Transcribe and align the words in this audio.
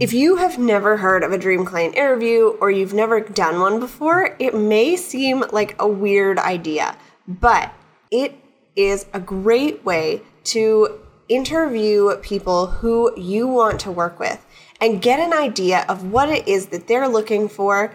If 0.00 0.14
you 0.14 0.36
have 0.36 0.58
never 0.58 0.96
heard 0.96 1.22
of 1.22 1.32
a 1.32 1.38
dream 1.38 1.66
client 1.66 1.96
interview 1.96 2.56
or 2.60 2.70
you've 2.70 2.94
never 2.94 3.20
done 3.20 3.60
one 3.60 3.78
before, 3.78 4.34
it 4.38 4.54
may 4.54 4.96
seem 4.96 5.44
like 5.52 5.76
a 5.78 5.86
weird 5.86 6.38
idea, 6.38 6.96
but 7.28 7.72
it 8.10 8.34
is 8.74 9.06
a 9.12 9.20
great 9.20 9.84
way 9.84 10.22
to 10.44 10.98
interview 11.28 12.16
people 12.16 12.66
who 12.66 13.18
you 13.20 13.46
want 13.46 13.80
to 13.80 13.92
work 13.92 14.18
with 14.18 14.44
and 14.80 15.02
get 15.02 15.20
an 15.20 15.34
idea 15.34 15.84
of 15.90 16.10
what 16.10 16.30
it 16.30 16.48
is 16.48 16.66
that 16.68 16.88
they're 16.88 17.08
looking 17.08 17.48
for. 17.48 17.94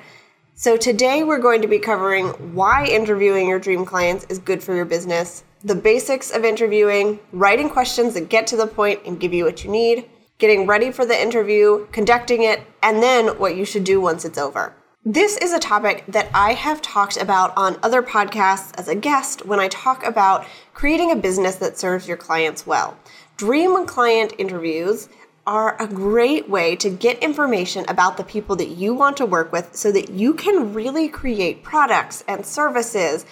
So, 0.54 0.78
today 0.78 1.24
we're 1.24 1.40
going 1.40 1.64
to 1.64 1.68
be 1.68 1.80
covering 1.80 2.28
why 2.54 2.86
interviewing 2.86 3.48
your 3.48 3.60
dream 3.60 3.86
clients 3.86 4.26
is 4.30 4.40
good 4.40 4.64
for 4.64 4.76
your 4.76 4.86
business, 4.86 5.44
the 5.64 5.76
basics 5.76 6.32
of 6.32 6.46
interviewing, 6.46 7.20
writing 7.32 7.70
questions 7.70 8.14
that 8.14 8.30
get 8.30 8.48
to 8.48 8.56
the 8.56 8.68
point 8.68 9.02
and 9.06 9.20
give 9.20 9.34
you 9.34 9.46
what 9.46 9.64
you 9.64 9.72
need 9.72 10.08
getting 10.38 10.68
ready 10.68 10.92
for 10.92 11.06
the 11.06 11.20
interview, 11.20 11.88
conducting 11.92 12.44
it, 12.44 12.62
and 12.84 13.02
then 13.02 13.40
what 13.40 13.56
you 13.56 13.66
should 13.66 13.84
do 13.84 14.00
once 14.00 14.24
it's 14.24 14.38
over. 14.38 14.74
This 15.04 15.38
is 15.38 15.54
a 15.54 15.60
topic 15.60 16.04
that 16.10 16.30
I 16.34 16.54
have 16.54 16.82
talked 16.82 17.18
about 17.18 17.56
on 17.56 17.80
other 17.82 18.04
podcasts 18.04 18.78
as 18.78 18.88
a 18.88 18.96
guest 18.96 19.46
when 19.46 19.60
I 19.60 19.70
talk 19.70 20.06
about 20.06 20.46
creating 20.74 21.12
a 21.12 21.16
business 21.16 21.56
that 21.56 21.78
serves 21.78 22.08
your 22.08 22.18
clients 22.18 22.68
well. 22.68 22.98
Dream 23.38 23.86
client 23.86 24.34
interviews 24.38 25.08
are 25.46 25.82
a 25.82 25.88
great 25.88 26.50
way 26.50 26.76
to 26.76 26.90
get 26.90 27.18
information 27.20 27.86
about 27.88 28.18
the 28.18 28.24
people 28.24 28.58
that 28.58 28.68
you 28.68 28.94
want 28.94 29.16
to 29.16 29.26
work 29.26 29.52
with 29.54 29.74
so 29.74 29.94
that 29.94 30.10
you 30.10 30.34
can 30.34 30.74
really 30.74 31.08
create 31.08 31.64
products 31.64 32.22
and 32.28 32.46
services 32.46 33.26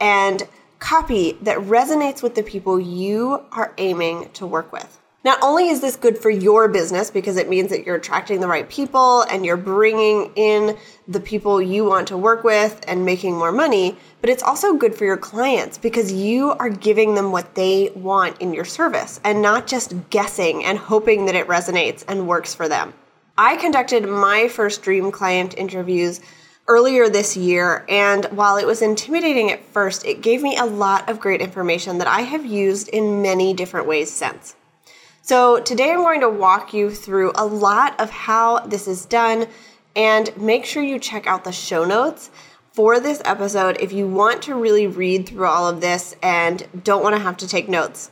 and 0.00 0.48
copy 0.78 1.32
that 1.42 1.58
resonates 1.58 2.22
with 2.22 2.34
the 2.34 2.42
people 2.42 2.80
you 2.80 3.44
are 3.52 3.74
aiming 3.76 4.30
to 4.32 4.46
work 4.46 4.72
with. 4.72 4.98
Not 5.24 5.42
only 5.42 5.68
is 5.68 5.80
this 5.80 5.96
good 5.96 6.16
for 6.16 6.30
your 6.30 6.68
business 6.68 7.10
because 7.10 7.36
it 7.36 7.48
means 7.48 7.70
that 7.70 7.84
you're 7.84 7.96
attracting 7.96 8.38
the 8.38 8.46
right 8.46 8.68
people 8.68 9.22
and 9.22 9.44
you're 9.44 9.56
bringing 9.56 10.30
in 10.36 10.78
the 11.08 11.18
people 11.18 11.60
you 11.60 11.84
want 11.84 12.06
to 12.08 12.16
work 12.16 12.44
with 12.44 12.84
and 12.86 13.04
making 13.04 13.34
more 13.34 13.50
money, 13.50 13.96
but 14.20 14.30
it's 14.30 14.44
also 14.44 14.74
good 14.74 14.94
for 14.94 15.04
your 15.04 15.16
clients 15.16 15.76
because 15.76 16.12
you 16.12 16.52
are 16.52 16.70
giving 16.70 17.16
them 17.16 17.32
what 17.32 17.56
they 17.56 17.90
want 17.96 18.40
in 18.40 18.54
your 18.54 18.64
service 18.64 19.20
and 19.24 19.42
not 19.42 19.66
just 19.66 19.92
guessing 20.10 20.64
and 20.64 20.78
hoping 20.78 21.26
that 21.26 21.34
it 21.34 21.48
resonates 21.48 22.04
and 22.06 22.28
works 22.28 22.54
for 22.54 22.68
them. 22.68 22.94
I 23.36 23.56
conducted 23.56 24.08
my 24.08 24.46
first 24.46 24.82
dream 24.82 25.10
client 25.10 25.58
interviews 25.58 26.20
earlier 26.68 27.08
this 27.08 27.36
year, 27.36 27.84
and 27.88 28.24
while 28.26 28.56
it 28.56 28.66
was 28.66 28.82
intimidating 28.82 29.50
at 29.50 29.64
first, 29.64 30.04
it 30.04 30.20
gave 30.20 30.42
me 30.42 30.56
a 30.56 30.64
lot 30.64 31.08
of 31.08 31.18
great 31.18 31.40
information 31.40 31.98
that 31.98 32.06
I 32.06 32.20
have 32.20 32.46
used 32.46 32.88
in 32.88 33.22
many 33.22 33.54
different 33.54 33.88
ways 33.88 34.12
since. 34.12 34.54
So 35.28 35.60
today 35.60 35.92
I'm 35.92 35.98
going 35.98 36.22
to 36.22 36.28
walk 36.30 36.72
you 36.72 36.90
through 36.90 37.32
a 37.34 37.44
lot 37.44 38.00
of 38.00 38.08
how 38.08 38.60
this 38.60 38.88
is 38.88 39.04
done 39.04 39.46
and 39.94 40.34
make 40.38 40.64
sure 40.64 40.82
you 40.82 40.98
check 40.98 41.26
out 41.26 41.44
the 41.44 41.52
show 41.52 41.84
notes 41.84 42.30
for 42.72 42.98
this 42.98 43.20
episode 43.26 43.76
if 43.78 43.92
you 43.92 44.08
want 44.08 44.40
to 44.44 44.54
really 44.54 44.86
read 44.86 45.28
through 45.28 45.44
all 45.44 45.68
of 45.68 45.82
this 45.82 46.16
and 46.22 46.66
don't 46.82 47.02
want 47.02 47.14
to 47.14 47.20
have 47.20 47.36
to 47.36 47.46
take 47.46 47.68
notes. 47.68 48.10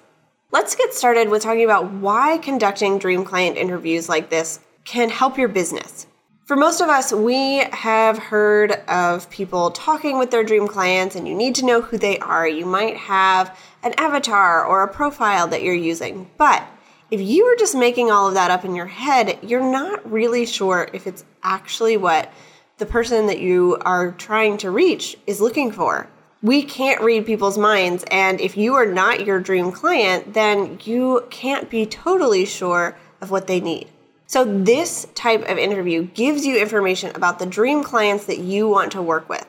Let's 0.53 0.77
get 0.77 0.93
started 0.93 1.31
with 1.31 1.43
talking 1.43 1.65
about 1.65 1.91
why 1.91 2.37
conducting 2.37 2.99
dream 2.99 3.25
client 3.25 3.57
interviews 3.57 4.11
like 4.11 4.29
this 4.29 4.61
can 4.85 5.09
help 5.09 5.39
your 5.39 5.49
business. 5.49 6.07
For 6.45 6.55
most 6.55 6.83
of 6.83 6.91
us, 6.91 7.15
we 7.15 7.61
have 7.73 8.19
heard 8.19 8.73
of 8.89 9.31
people 9.31 9.71
talking 9.71 10.19
with 10.19 10.31
their 10.31 10.45
dream 10.45 10.69
clients, 10.69 11.17
and 11.17 11.27
you 11.27 11.35
need 11.35 11.55
to 11.55 11.65
know 11.65 11.81
who 11.81 11.97
they 11.97 12.19
are. 12.19 12.47
You 12.47 12.67
might 12.67 12.99
have 12.99 13.59
an 13.83 13.95
avatar 13.97 14.67
or 14.67 14.83
a 14.83 14.93
profile 14.93 15.49
that 15.49 15.63
you're 15.63 15.75
using, 15.75 16.31
but 16.37 16.63
if 17.11 17.21
you 17.21 17.45
are 17.45 17.57
just 17.57 17.75
making 17.75 18.11
all 18.11 18.29
of 18.29 18.35
that 18.35 18.51
up 18.51 18.65
in 18.65 18.75
your 18.75 18.87
head, 18.87 19.39
you're 19.43 19.63
not 19.63 20.11
really 20.11 20.45
sure 20.45 20.89
if 20.93 21.07
it's 21.07 21.25
actually 21.43 21.97
what 21.97 22.33
the 22.79 22.87
person 22.87 23.27
that 23.27 23.39
you 23.39 23.79
are 23.83 24.13
trying 24.13 24.59
to 24.59 24.71
reach 24.71 25.17
is 25.27 25.41
looking 25.41 25.71
for. 25.73 26.09
We 26.43 26.63
can't 26.63 27.03
read 27.03 27.25
people's 27.25 27.57
minds, 27.57 28.05
and 28.11 28.41
if 28.41 28.57
you 28.57 28.75
are 28.75 28.87
not 28.87 29.25
your 29.25 29.41
dream 29.41 29.73
client, 29.73 30.35
then 30.35 30.79
you 30.85 31.27
can't 31.31 31.71
be 31.71 31.87
totally 31.87 32.45
sure 32.45 32.97
of 33.21 33.31
what 33.31 33.47
they 33.47 33.61
need. 33.61 33.89
So, 34.27 34.45
this 34.45 35.07
type 35.15 35.49
of 35.49 35.57
interview 35.57 36.03
gives 36.03 36.45
you 36.45 36.61
information 36.61 37.15
about 37.15 37.39
the 37.39 37.47
dream 37.47 37.85
clients 37.85 38.27
that 38.27 38.39
you 38.39 38.69
want 38.69 38.93
to 38.93 39.01
work 39.01 39.29
with. 39.29 39.47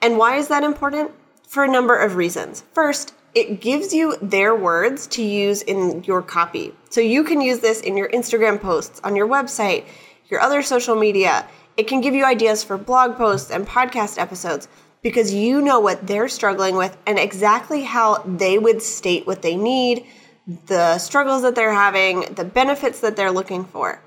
And 0.00 0.18
why 0.18 0.36
is 0.36 0.48
that 0.48 0.62
important? 0.62 1.12
For 1.48 1.64
a 1.64 1.70
number 1.70 1.96
of 1.96 2.16
reasons. 2.16 2.62
First, 2.72 3.14
it 3.34 3.60
gives 3.60 3.94
you 3.94 4.16
their 4.20 4.54
words 4.54 5.06
to 5.08 5.22
use 5.22 5.62
in 5.62 6.04
your 6.04 6.22
copy. 6.22 6.74
So 6.90 7.00
you 7.00 7.24
can 7.24 7.40
use 7.40 7.60
this 7.60 7.80
in 7.80 7.96
your 7.96 8.08
Instagram 8.10 8.60
posts, 8.60 9.00
on 9.04 9.16
your 9.16 9.26
website, 9.26 9.84
your 10.28 10.40
other 10.40 10.62
social 10.62 10.96
media. 10.96 11.46
It 11.76 11.88
can 11.88 12.00
give 12.00 12.14
you 12.14 12.24
ideas 12.24 12.62
for 12.62 12.76
blog 12.76 13.16
posts 13.16 13.50
and 13.50 13.66
podcast 13.66 14.18
episodes 14.18 14.68
because 15.02 15.32
you 15.32 15.60
know 15.60 15.80
what 15.80 16.06
they're 16.06 16.28
struggling 16.28 16.76
with 16.76 16.96
and 17.06 17.18
exactly 17.18 17.82
how 17.82 18.18
they 18.18 18.58
would 18.58 18.82
state 18.82 19.26
what 19.26 19.42
they 19.42 19.56
need, 19.56 20.04
the 20.66 20.98
struggles 20.98 21.42
that 21.42 21.54
they're 21.54 21.72
having, 21.72 22.34
the 22.34 22.44
benefits 22.44 23.00
that 23.00 23.16
they're 23.16 23.32
looking 23.32 23.64
for. 23.64 24.00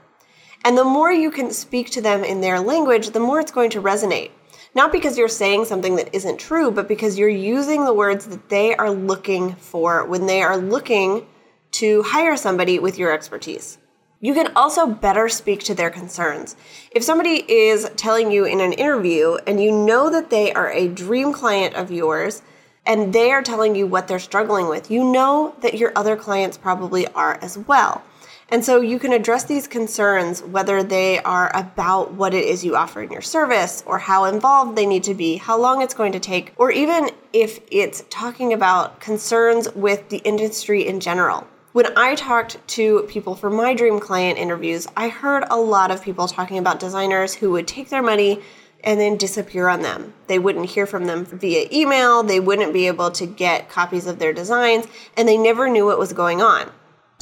And 0.63 0.77
the 0.77 0.83
more 0.83 1.11
you 1.11 1.31
can 1.31 1.51
speak 1.51 1.91
to 1.91 2.01
them 2.01 2.23
in 2.23 2.41
their 2.41 2.59
language, 2.59 3.09
the 3.09 3.19
more 3.19 3.39
it's 3.39 3.51
going 3.51 3.71
to 3.71 3.81
resonate. 3.81 4.31
Not 4.75 4.91
because 4.91 5.17
you're 5.17 5.29
saying 5.29 5.65
something 5.65 5.95
that 5.95 6.13
isn't 6.13 6.37
true, 6.37 6.69
but 6.69 6.89
because 6.89 7.17
you're 7.17 7.29
using 7.29 7.85
the 7.85 7.93
words 7.93 8.27
that 8.27 8.49
they 8.49 8.75
are 8.75 8.91
looking 8.91 9.55
for 9.55 10.05
when 10.05 10.25
they 10.25 10.43
are 10.43 10.57
looking 10.57 11.25
to 11.71 12.03
hire 12.03 12.35
somebody 12.35 12.77
with 12.77 12.97
your 12.97 13.13
expertise. 13.13 13.77
You 14.19 14.33
can 14.33 14.51
also 14.53 14.85
better 14.85 15.29
speak 15.29 15.61
to 15.63 15.75
their 15.75 15.89
concerns. 15.89 16.57
If 16.91 17.03
somebody 17.03 17.49
is 17.49 17.89
telling 17.95 18.31
you 18.31 18.43
in 18.43 18.59
an 18.59 18.73
interview 18.73 19.37
and 19.47 19.63
you 19.63 19.71
know 19.71 20.09
that 20.09 20.29
they 20.29 20.51
are 20.51 20.71
a 20.71 20.89
dream 20.89 21.31
client 21.31 21.75
of 21.75 21.89
yours 21.89 22.41
and 22.85 23.13
they 23.13 23.31
are 23.31 23.41
telling 23.41 23.75
you 23.75 23.87
what 23.87 24.09
they're 24.09 24.19
struggling 24.19 24.67
with, 24.67 24.91
you 24.91 25.03
know 25.03 25.55
that 25.61 25.75
your 25.75 25.93
other 25.95 26.17
clients 26.17 26.57
probably 26.57 27.07
are 27.09 27.35
as 27.41 27.57
well. 27.57 28.03
And 28.49 28.63
so 28.63 28.79
you 28.79 28.99
can 28.99 29.11
address 29.11 29.43
these 29.45 29.67
concerns 29.67 30.43
whether 30.43 30.83
they 30.83 31.19
are 31.23 31.51
about 31.55 32.13
what 32.13 32.33
it 32.35 32.45
is 32.45 32.63
you 32.63 32.75
offer 32.75 33.01
in 33.01 33.11
your 33.11 33.21
service 33.21 33.83
or 33.87 33.97
how 33.97 34.25
involved 34.25 34.77
they 34.77 34.85
need 34.85 35.03
to 35.05 35.15
be, 35.15 35.37
how 35.37 35.59
long 35.59 35.81
it's 35.81 35.95
going 35.95 36.11
to 36.11 36.19
take, 36.19 36.53
or 36.57 36.69
even 36.71 37.09
if 37.33 37.59
it's 37.71 38.03
talking 38.09 38.53
about 38.53 38.99
concerns 38.99 39.67
with 39.73 40.09
the 40.09 40.17
industry 40.19 40.85
in 40.85 40.99
general. 40.99 41.47
When 41.71 41.97
I 41.97 42.15
talked 42.15 42.65
to 42.69 43.01
people 43.09 43.35
for 43.35 43.49
my 43.49 43.73
dream 43.73 43.99
client 43.99 44.37
interviews, 44.37 44.87
I 44.95 45.09
heard 45.09 45.43
a 45.49 45.57
lot 45.57 45.91
of 45.91 46.03
people 46.03 46.27
talking 46.27 46.59
about 46.59 46.79
designers 46.79 47.33
who 47.33 47.51
would 47.51 47.67
take 47.67 47.89
their 47.89 48.03
money 48.03 48.41
and 48.83 48.99
then 48.99 49.17
disappear 49.17 49.67
on 49.67 49.81
them. 49.81 50.13
They 50.27 50.37
wouldn't 50.37 50.69
hear 50.69 50.85
from 50.85 51.05
them 51.05 51.25
via 51.25 51.67
email, 51.73 52.21
they 52.21 52.39
wouldn't 52.39 52.71
be 52.71 52.85
able 52.87 53.09
to 53.11 53.25
get 53.25 53.69
copies 53.69 54.05
of 54.05 54.19
their 54.19 54.31
designs, 54.31 54.85
and 55.17 55.27
they 55.27 55.37
never 55.37 55.67
knew 55.67 55.85
what 55.85 55.99
was 55.99 56.13
going 56.13 56.41
on. 56.41 56.69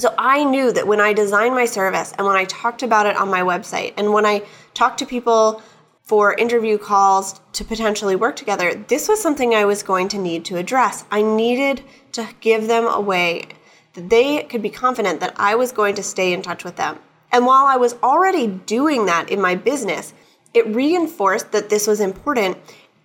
So 0.03 0.13
I 0.17 0.43
knew 0.43 0.73
that 0.73 0.85
when 0.85 0.99
I 0.99 1.13
designed 1.13 1.55
my 1.55 1.63
service 1.63 2.13
and 2.17 2.27
when 2.27 2.35
I 2.35 2.43
talked 2.43 2.83
about 2.83 3.05
it 3.05 3.15
on 3.15 3.29
my 3.29 3.39
website 3.39 3.93
and 3.95 4.11
when 4.11 4.25
I 4.25 4.43
talked 4.73 4.99
to 4.99 5.05
people 5.05 5.61
for 6.01 6.33
interview 6.33 6.77
calls 6.77 7.39
to 7.53 7.63
potentially 7.63 8.17
work 8.17 8.35
together, 8.35 8.75
this 8.89 9.07
was 9.07 9.21
something 9.21 9.55
I 9.55 9.63
was 9.63 9.81
going 9.81 10.09
to 10.09 10.17
need 10.17 10.43
to 10.43 10.57
address. 10.57 11.05
I 11.09 11.21
needed 11.21 11.83
to 12.11 12.27
give 12.41 12.67
them 12.67 12.85
a 12.85 12.99
way 12.99 13.47
that 13.93 14.09
they 14.09 14.43
could 14.43 14.61
be 14.61 14.69
confident 14.69 15.21
that 15.21 15.35
I 15.37 15.55
was 15.55 15.71
going 15.71 15.95
to 15.95 16.03
stay 16.03 16.33
in 16.33 16.41
touch 16.41 16.65
with 16.65 16.75
them. 16.75 16.99
And 17.31 17.45
while 17.45 17.65
I 17.65 17.77
was 17.77 17.95
already 18.03 18.47
doing 18.47 19.05
that 19.05 19.29
in 19.29 19.39
my 19.39 19.55
business, 19.55 20.13
it 20.53 20.67
reinforced 20.67 21.53
that 21.53 21.69
this 21.69 21.87
was 21.87 22.01
important 22.01 22.57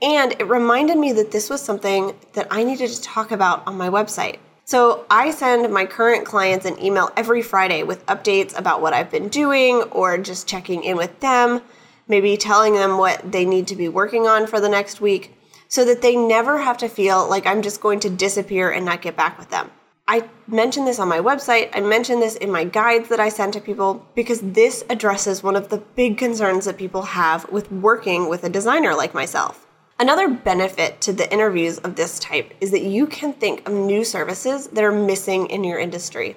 and 0.02 0.32
it 0.32 0.48
reminded 0.48 0.98
me 0.98 1.12
that 1.12 1.30
this 1.30 1.48
was 1.48 1.62
something 1.62 2.16
that 2.32 2.48
I 2.50 2.64
needed 2.64 2.90
to 2.90 3.00
talk 3.00 3.30
about 3.30 3.64
on 3.68 3.76
my 3.76 3.88
website. 3.88 4.38
So 4.68 5.06
I 5.08 5.30
send 5.30 5.72
my 5.72 5.86
current 5.86 6.26
clients 6.26 6.66
an 6.66 6.78
email 6.78 7.08
every 7.16 7.40
Friday 7.40 7.84
with 7.84 8.04
updates 8.04 8.54
about 8.54 8.82
what 8.82 8.92
I've 8.92 9.10
been 9.10 9.30
doing 9.30 9.76
or 9.84 10.18
just 10.18 10.46
checking 10.46 10.84
in 10.84 10.98
with 10.98 11.20
them, 11.20 11.62
maybe 12.06 12.36
telling 12.36 12.74
them 12.74 12.98
what 12.98 13.32
they 13.32 13.46
need 13.46 13.66
to 13.68 13.76
be 13.76 13.88
working 13.88 14.26
on 14.26 14.46
for 14.46 14.60
the 14.60 14.68
next 14.68 15.00
week 15.00 15.34
so 15.68 15.86
that 15.86 16.02
they 16.02 16.16
never 16.16 16.58
have 16.58 16.76
to 16.78 16.88
feel 16.90 17.26
like 17.30 17.46
I'm 17.46 17.62
just 17.62 17.80
going 17.80 18.00
to 18.00 18.10
disappear 18.10 18.70
and 18.70 18.84
not 18.84 19.00
get 19.00 19.16
back 19.16 19.38
with 19.38 19.48
them. 19.48 19.70
I 20.06 20.28
mentioned 20.46 20.86
this 20.86 20.98
on 20.98 21.08
my 21.08 21.20
website. 21.20 21.70
I 21.72 21.80
mentioned 21.80 22.20
this 22.20 22.36
in 22.36 22.52
my 22.52 22.64
guides 22.64 23.08
that 23.08 23.20
I 23.20 23.30
send 23.30 23.54
to 23.54 23.62
people 23.62 24.06
because 24.14 24.42
this 24.42 24.84
addresses 24.90 25.42
one 25.42 25.56
of 25.56 25.70
the 25.70 25.78
big 25.78 26.18
concerns 26.18 26.66
that 26.66 26.76
people 26.76 27.00
have 27.00 27.50
with 27.50 27.72
working 27.72 28.28
with 28.28 28.44
a 28.44 28.50
designer 28.50 28.94
like 28.94 29.14
myself. 29.14 29.66
Another 30.00 30.28
benefit 30.28 31.00
to 31.00 31.12
the 31.12 31.28
interviews 31.32 31.78
of 31.78 31.96
this 31.96 32.20
type 32.20 32.54
is 32.60 32.70
that 32.70 32.82
you 32.82 33.04
can 33.04 33.32
think 33.32 33.66
of 33.66 33.74
new 33.74 34.04
services 34.04 34.68
that 34.68 34.84
are 34.84 34.92
missing 34.92 35.46
in 35.46 35.64
your 35.64 35.80
industry. 35.80 36.36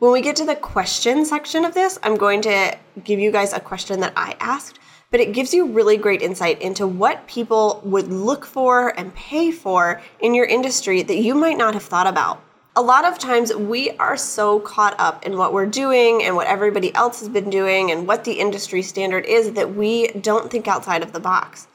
When 0.00 0.12
we 0.12 0.20
get 0.20 0.36
to 0.36 0.44
the 0.44 0.54
question 0.54 1.24
section 1.24 1.64
of 1.64 1.72
this, 1.72 1.98
I'm 2.02 2.18
going 2.18 2.42
to 2.42 2.76
give 3.02 3.18
you 3.18 3.30
guys 3.30 3.54
a 3.54 3.60
question 3.60 4.00
that 4.00 4.12
I 4.16 4.36
asked, 4.38 4.80
but 5.10 5.18
it 5.18 5.32
gives 5.32 5.54
you 5.54 5.68
really 5.68 5.96
great 5.96 6.20
insight 6.20 6.60
into 6.60 6.86
what 6.86 7.26
people 7.26 7.80
would 7.86 8.08
look 8.08 8.44
for 8.44 8.90
and 8.98 9.14
pay 9.14 9.50
for 9.50 10.02
in 10.20 10.34
your 10.34 10.44
industry 10.44 11.02
that 11.02 11.16
you 11.16 11.34
might 11.34 11.56
not 11.56 11.72
have 11.72 11.84
thought 11.84 12.06
about. 12.06 12.42
A 12.76 12.82
lot 12.82 13.06
of 13.06 13.18
times 13.18 13.54
we 13.54 13.92
are 13.92 14.18
so 14.18 14.60
caught 14.60 14.94
up 15.00 15.24
in 15.24 15.38
what 15.38 15.54
we're 15.54 15.64
doing 15.64 16.22
and 16.22 16.36
what 16.36 16.48
everybody 16.48 16.94
else 16.94 17.20
has 17.20 17.30
been 17.30 17.48
doing 17.48 17.92
and 17.92 18.06
what 18.06 18.24
the 18.24 18.34
industry 18.34 18.82
standard 18.82 19.24
is 19.24 19.52
that 19.52 19.74
we 19.74 20.08
don't 20.08 20.50
think 20.50 20.68
outside 20.68 21.02
of 21.02 21.14
the 21.14 21.20
box. 21.20 21.66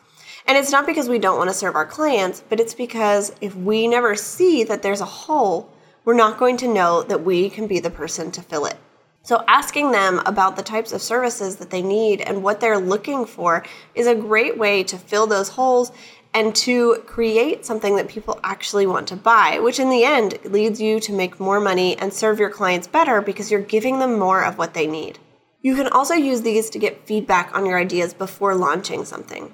And 0.47 0.57
it's 0.57 0.71
not 0.71 0.85
because 0.85 1.09
we 1.09 1.19
don't 1.19 1.37
want 1.37 1.49
to 1.49 1.55
serve 1.55 1.75
our 1.75 1.85
clients, 1.85 2.43
but 2.49 2.59
it's 2.59 2.75
because 2.75 3.33
if 3.41 3.55
we 3.55 3.87
never 3.87 4.15
see 4.15 4.63
that 4.63 4.83
there's 4.83 5.01
a 5.01 5.05
hole, 5.05 5.71
we're 6.03 6.13
not 6.13 6.37
going 6.37 6.57
to 6.57 6.67
know 6.67 7.01
that 7.03 7.23
we 7.23 7.49
can 7.49 7.65
be 7.65 7.79
the 7.79 7.89
person 7.89 8.31
to 8.31 8.41
fill 8.41 8.65
it. 8.65 8.77
So, 9.23 9.43
asking 9.47 9.91
them 9.91 10.21
about 10.27 10.55
the 10.55 10.61
types 10.61 10.93
of 10.93 11.01
services 11.01 11.55
that 11.55 11.71
they 11.71 11.81
need 11.81 12.21
and 12.21 12.43
what 12.43 12.59
they're 12.59 12.77
looking 12.77 13.25
for 13.25 13.65
is 13.95 14.05
a 14.05 14.13
great 14.13 14.55
way 14.55 14.83
to 14.83 14.99
fill 14.99 15.25
those 15.25 15.49
holes 15.49 15.91
and 16.35 16.53
to 16.57 17.01
create 17.07 17.65
something 17.65 17.95
that 17.95 18.07
people 18.07 18.39
actually 18.43 18.85
want 18.85 19.07
to 19.07 19.15
buy, 19.15 19.57
which 19.57 19.79
in 19.79 19.89
the 19.89 20.03
end 20.03 20.37
leads 20.43 20.79
you 20.79 20.99
to 20.99 21.11
make 21.11 21.39
more 21.39 21.59
money 21.59 21.97
and 21.97 22.13
serve 22.13 22.39
your 22.39 22.51
clients 22.51 22.85
better 22.85 23.19
because 23.19 23.49
you're 23.49 23.61
giving 23.61 23.97
them 23.97 24.19
more 24.19 24.43
of 24.43 24.59
what 24.59 24.75
they 24.75 24.85
need. 24.85 25.17
You 25.63 25.75
can 25.75 25.87
also 25.87 26.13
use 26.13 26.43
these 26.43 26.69
to 26.69 26.77
get 26.77 27.07
feedback 27.07 27.55
on 27.55 27.65
your 27.65 27.79
ideas 27.79 28.13
before 28.13 28.53
launching 28.53 29.05
something. 29.05 29.51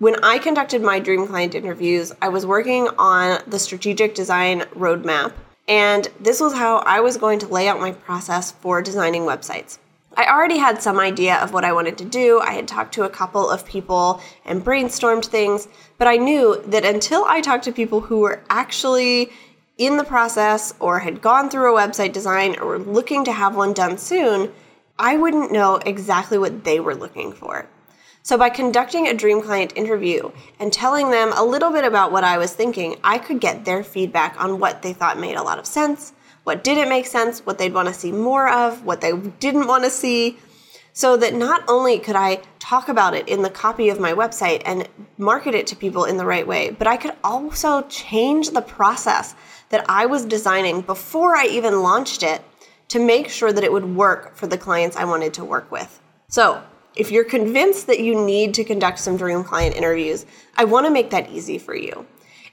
When 0.00 0.24
I 0.24 0.38
conducted 0.38 0.80
my 0.80 0.98
dream 0.98 1.26
client 1.26 1.54
interviews, 1.54 2.10
I 2.22 2.30
was 2.30 2.46
working 2.46 2.88
on 2.98 3.42
the 3.46 3.58
strategic 3.58 4.14
design 4.14 4.62
roadmap, 4.74 5.34
and 5.68 6.08
this 6.18 6.40
was 6.40 6.54
how 6.54 6.78
I 6.78 7.00
was 7.00 7.18
going 7.18 7.38
to 7.40 7.46
lay 7.46 7.68
out 7.68 7.80
my 7.80 7.92
process 7.92 8.50
for 8.50 8.80
designing 8.80 9.24
websites. 9.24 9.76
I 10.16 10.24
already 10.24 10.56
had 10.56 10.80
some 10.80 10.98
idea 10.98 11.36
of 11.36 11.52
what 11.52 11.66
I 11.66 11.74
wanted 11.74 11.98
to 11.98 12.06
do. 12.06 12.40
I 12.40 12.52
had 12.52 12.66
talked 12.66 12.94
to 12.94 13.02
a 13.02 13.10
couple 13.10 13.50
of 13.50 13.66
people 13.66 14.22
and 14.46 14.64
brainstormed 14.64 15.26
things, 15.26 15.68
but 15.98 16.08
I 16.08 16.16
knew 16.16 16.62
that 16.68 16.86
until 16.86 17.26
I 17.26 17.42
talked 17.42 17.64
to 17.64 17.70
people 17.72 18.00
who 18.00 18.20
were 18.20 18.42
actually 18.48 19.28
in 19.76 19.98
the 19.98 20.04
process 20.04 20.72
or 20.80 21.00
had 21.00 21.20
gone 21.20 21.50
through 21.50 21.76
a 21.76 21.78
website 21.78 22.14
design 22.14 22.58
or 22.58 22.68
were 22.68 22.78
looking 22.78 23.26
to 23.26 23.32
have 23.32 23.54
one 23.54 23.74
done 23.74 23.98
soon, 23.98 24.50
I 24.98 25.18
wouldn't 25.18 25.52
know 25.52 25.76
exactly 25.76 26.38
what 26.38 26.64
they 26.64 26.80
were 26.80 26.94
looking 26.94 27.34
for. 27.34 27.68
So, 28.22 28.36
by 28.36 28.50
conducting 28.50 29.08
a 29.08 29.14
dream 29.14 29.40
client 29.40 29.72
interview 29.76 30.30
and 30.58 30.70
telling 30.70 31.10
them 31.10 31.32
a 31.34 31.42
little 31.42 31.70
bit 31.70 31.84
about 31.84 32.12
what 32.12 32.22
I 32.22 32.36
was 32.36 32.52
thinking, 32.52 32.96
I 33.02 33.18
could 33.18 33.40
get 33.40 33.64
their 33.64 33.82
feedback 33.82 34.38
on 34.38 34.58
what 34.58 34.82
they 34.82 34.92
thought 34.92 35.18
made 35.18 35.36
a 35.36 35.42
lot 35.42 35.58
of 35.58 35.64
sense, 35.64 36.12
what 36.44 36.62
didn't 36.62 36.90
make 36.90 37.06
sense, 37.06 37.46
what 37.46 37.56
they'd 37.56 37.72
want 37.72 37.88
to 37.88 37.94
see 37.94 38.12
more 38.12 38.48
of, 38.48 38.84
what 38.84 39.00
they 39.00 39.16
didn't 39.16 39.66
want 39.66 39.84
to 39.84 39.90
see, 39.90 40.38
so 40.92 41.16
that 41.16 41.32
not 41.32 41.64
only 41.66 41.98
could 41.98 42.14
I 42.14 42.42
talk 42.58 42.90
about 42.90 43.14
it 43.14 43.26
in 43.26 43.40
the 43.40 43.48
copy 43.48 43.88
of 43.88 43.98
my 43.98 44.12
website 44.12 44.60
and 44.66 44.86
market 45.16 45.54
it 45.54 45.66
to 45.68 45.76
people 45.76 46.04
in 46.04 46.18
the 46.18 46.26
right 46.26 46.46
way, 46.46 46.70
but 46.70 46.86
I 46.86 46.98
could 46.98 47.14
also 47.24 47.82
change 47.82 48.50
the 48.50 48.62
process 48.62 49.34
that 49.70 49.86
I 49.88 50.04
was 50.04 50.26
designing 50.26 50.82
before 50.82 51.36
I 51.36 51.46
even 51.46 51.82
launched 51.82 52.22
it 52.22 52.42
to 52.88 52.98
make 52.98 53.28
sure 53.28 53.52
that 53.52 53.64
it 53.64 53.72
would 53.72 53.96
work 53.96 54.36
for 54.36 54.46
the 54.46 54.58
clients 54.58 54.96
I 54.96 55.04
wanted 55.04 55.32
to 55.34 55.44
work 55.44 55.70
with. 55.72 56.00
So, 56.28 56.62
if 57.00 57.10
you're 57.10 57.24
convinced 57.24 57.86
that 57.86 58.00
you 58.00 58.14
need 58.14 58.52
to 58.52 58.62
conduct 58.62 58.98
some 58.98 59.16
dream 59.16 59.42
client 59.42 59.74
interviews, 59.74 60.26
I 60.54 60.64
want 60.64 60.84
to 60.84 60.92
make 60.92 61.08
that 61.10 61.30
easy 61.30 61.56
for 61.56 61.74
you. 61.74 62.04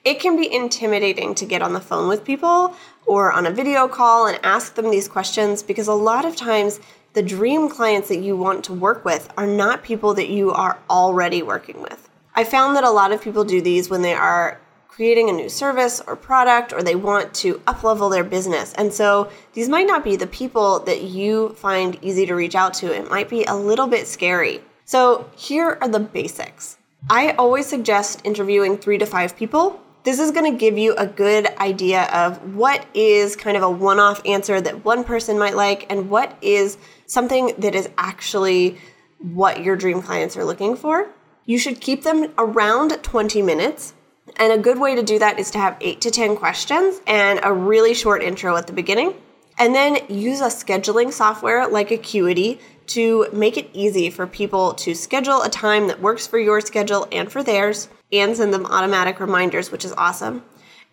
It 0.05 0.21
can 0.21 0.37
be 0.37 0.49
intimidating 0.49 1.35
to 1.35 1.45
get 1.45 1.61
on 1.61 1.73
the 1.73 1.81
phone 1.81 2.07
with 2.07 2.23
people 2.23 2.73
or 3.05 3.33
on 3.33 3.45
a 3.45 3.51
video 3.51 3.89
call 3.89 4.25
and 4.25 4.39
ask 4.43 4.75
them 4.75 4.89
these 4.89 5.09
questions 5.09 5.63
because 5.63 5.89
a 5.89 5.93
lot 5.93 6.23
of 6.23 6.37
times 6.37 6.79
the 7.11 7.21
dream 7.21 7.67
clients 7.67 8.07
that 8.07 8.19
you 8.19 8.37
want 8.37 8.63
to 8.63 8.73
work 8.73 9.03
with 9.03 9.29
are 9.35 9.45
not 9.45 9.83
people 9.83 10.13
that 10.13 10.29
you 10.29 10.53
are 10.53 10.79
already 10.89 11.43
working 11.43 11.81
with. 11.81 12.07
I 12.33 12.45
found 12.45 12.77
that 12.77 12.85
a 12.85 12.89
lot 12.89 13.11
of 13.11 13.21
people 13.21 13.43
do 13.43 13.59
these 13.59 13.89
when 13.89 14.01
they 14.01 14.13
are 14.13 14.61
creating 14.97 15.29
a 15.29 15.31
new 15.31 15.47
service 15.47 16.01
or 16.07 16.15
product 16.15 16.73
or 16.73 16.81
they 16.81 16.95
want 16.95 17.31
to 17.31 17.53
uplevel 17.67 18.09
their 18.09 18.23
business. 18.23 18.73
And 18.73 18.91
so 18.91 19.29
these 19.53 19.69
might 19.69 19.85
not 19.85 20.03
be 20.03 20.15
the 20.15 20.25
people 20.25 20.79
that 20.85 21.03
you 21.03 21.49
find 21.49 21.99
easy 22.01 22.25
to 22.25 22.33
reach 22.33 22.55
out 22.55 22.73
to. 22.75 22.91
It 22.91 23.07
might 23.07 23.29
be 23.29 23.43
a 23.43 23.53
little 23.53 23.85
bit 23.85 24.07
scary. 24.07 24.59
So 24.85 25.29
here 25.35 25.77
are 25.81 25.87
the 25.87 25.99
basics. 25.99 26.79
I 27.11 27.33
always 27.33 27.67
suggest 27.67 28.21
interviewing 28.23 28.75
three 28.75 28.97
to 28.97 29.05
five 29.05 29.37
people. 29.37 29.79
This 30.03 30.19
is 30.19 30.31
going 30.31 30.51
to 30.51 30.57
give 30.57 30.79
you 30.79 30.95
a 30.95 31.05
good 31.05 31.45
idea 31.59 32.05
of 32.05 32.55
what 32.55 32.83
is 32.95 33.35
kind 33.35 33.55
of 33.55 33.61
a 33.61 33.69
one 33.69 33.99
off 33.99 34.25
answer 34.25 34.59
that 34.59 34.83
one 34.83 35.03
person 35.03 35.37
might 35.37 35.55
like 35.55 35.85
and 35.91 36.09
what 36.09 36.35
is 36.41 36.79
something 37.05 37.53
that 37.59 37.75
is 37.75 37.87
actually 37.99 38.79
what 39.19 39.63
your 39.63 39.75
dream 39.75 40.01
clients 40.01 40.35
are 40.35 40.43
looking 40.43 40.75
for. 40.75 41.07
You 41.45 41.59
should 41.59 41.81
keep 41.81 42.01
them 42.01 42.33
around 42.39 43.03
20 43.03 43.43
minutes 43.43 43.93
and 44.35 44.51
a 44.51 44.57
good 44.57 44.79
way 44.79 44.95
to 44.95 45.03
do 45.03 45.19
that 45.19 45.39
is 45.39 45.49
to 45.51 45.57
have 45.57 45.77
eight 45.81 46.01
to 46.01 46.11
10 46.11 46.35
questions 46.35 47.01
and 47.07 47.39
a 47.43 47.53
really 47.53 47.93
short 47.93 48.21
intro 48.21 48.55
at 48.57 48.67
the 48.67 48.73
beginning. 48.73 49.13
And 49.57 49.73
then 49.73 49.97
use 50.07 50.41
a 50.41 50.47
scheduling 50.47 51.11
software 51.11 51.67
like 51.67 51.89
Acuity 51.89 52.59
to 52.87 53.27
make 53.33 53.57
it 53.57 53.69
easy 53.73 54.09
for 54.09 54.27
people 54.27 54.73
to 54.75 54.93
schedule 54.93 55.41
a 55.41 55.49
time 55.49 55.87
that 55.87 56.01
works 56.01 56.27
for 56.27 56.39
your 56.39 56.61
schedule 56.61 57.07
and 57.11 57.31
for 57.31 57.43
theirs 57.43 57.89
and 58.11 58.37
send 58.37 58.53
them 58.53 58.65
automatic 58.65 59.19
reminders, 59.19 59.71
which 59.71 59.83
is 59.83 59.93
awesome. 59.93 60.43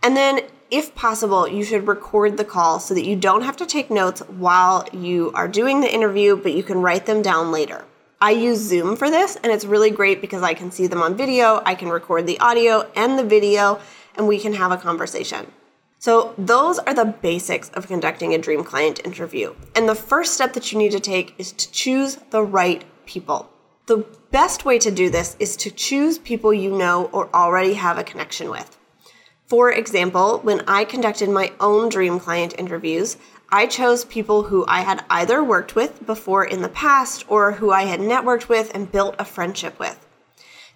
And 0.03 0.17
then, 0.17 0.41
if 0.71 0.95
possible, 0.95 1.47
you 1.47 1.63
should 1.63 1.87
record 1.87 2.37
the 2.37 2.45
call 2.45 2.81
so 2.81 2.95
that 2.95 3.07
you 3.07 3.17
don't 3.17 3.43
have 3.43 3.57
to 3.59 3.67
take 3.67 3.91
notes 3.91 4.21
while 4.23 4.87
you 4.93 5.31
are 5.35 5.47
doing 5.47 5.81
the 5.81 5.93
interview, 5.93 6.37
but 6.37 6.53
you 6.53 6.63
can 6.63 6.79
write 6.79 7.07
them 7.07 7.23
down 7.23 7.53
later. 7.53 7.85
I 8.21 8.31
use 8.31 8.59
Zoom 8.59 8.97
for 8.97 9.11
this, 9.11 9.37
and 9.37 9.53
it's 9.53 9.65
really 9.65 9.91
great 9.91 10.21
because 10.21 10.43
I 10.43 10.55
can 10.55 10.71
see 10.71 10.87
them 10.87 11.03
on 11.03 11.17
video, 11.17 11.63
I 11.65 11.75
can 11.75 11.89
record 11.89 12.27
the 12.27 12.39
audio 12.41 12.91
and 12.97 13.19
the 13.19 13.25
video, 13.25 13.81
and 14.17 14.27
we 14.29 14.39
can 14.39 14.55
have 14.55 14.73
a 14.73 14.77
conversation. 14.77 15.51
So, 15.99 16.35
those 16.37 16.79
are 16.79 16.93
the 16.93 17.07
basics 17.07 17.71
of 17.71 17.87
conducting 17.87 18.35
a 18.35 18.39
dream 18.39 18.63
client 18.63 19.01
interview. 19.05 19.55
And 19.75 19.89
the 19.89 19.95
first 19.95 20.35
step 20.35 20.53
that 20.53 20.71
you 20.71 20.79
need 20.79 20.93
to 20.93 21.01
take 21.01 21.35
is 21.39 21.53
to 21.53 21.71
choose 21.71 22.17
the 22.31 22.43
right 22.43 22.85
people. 23.07 23.51
The 23.87 24.07
best 24.31 24.65
way 24.65 24.79
to 24.79 24.91
do 24.91 25.11
this 25.11 25.37
is 25.39 25.57
to 25.57 25.71
choose 25.71 26.19
people 26.19 26.53
you 26.53 26.77
know 26.77 27.07
or 27.07 27.35
already 27.35 27.75
have 27.75 27.99
a 27.99 28.05
connection 28.05 28.51
with. 28.51 28.79
For 29.47 29.71
example, 29.71 30.41
when 30.41 30.63
I 30.67 30.85
conducted 30.85 31.29
my 31.29 31.53
own 31.61 31.91
dream 31.91 32.19
client 32.19 32.55
interviews, 32.59 33.17
I 33.55 33.67
chose 33.67 34.05
people 34.05 34.43
who 34.43 34.65
I 34.67 34.81
had 34.81 35.05
either 35.09 35.45
worked 35.45 35.77
with 35.77 36.05
before 36.05 36.45
in 36.45 36.63
the 36.63 36.69
past 36.69 37.25
or 37.29 37.53
who 37.53 37.71
I 37.71 37.83
had 37.83 38.01
networked 38.01 38.49
with 38.49 38.75
and 38.75 38.91
built 38.91 39.15
a 39.17 39.25
friendship 39.25 39.79
with. 39.79 40.05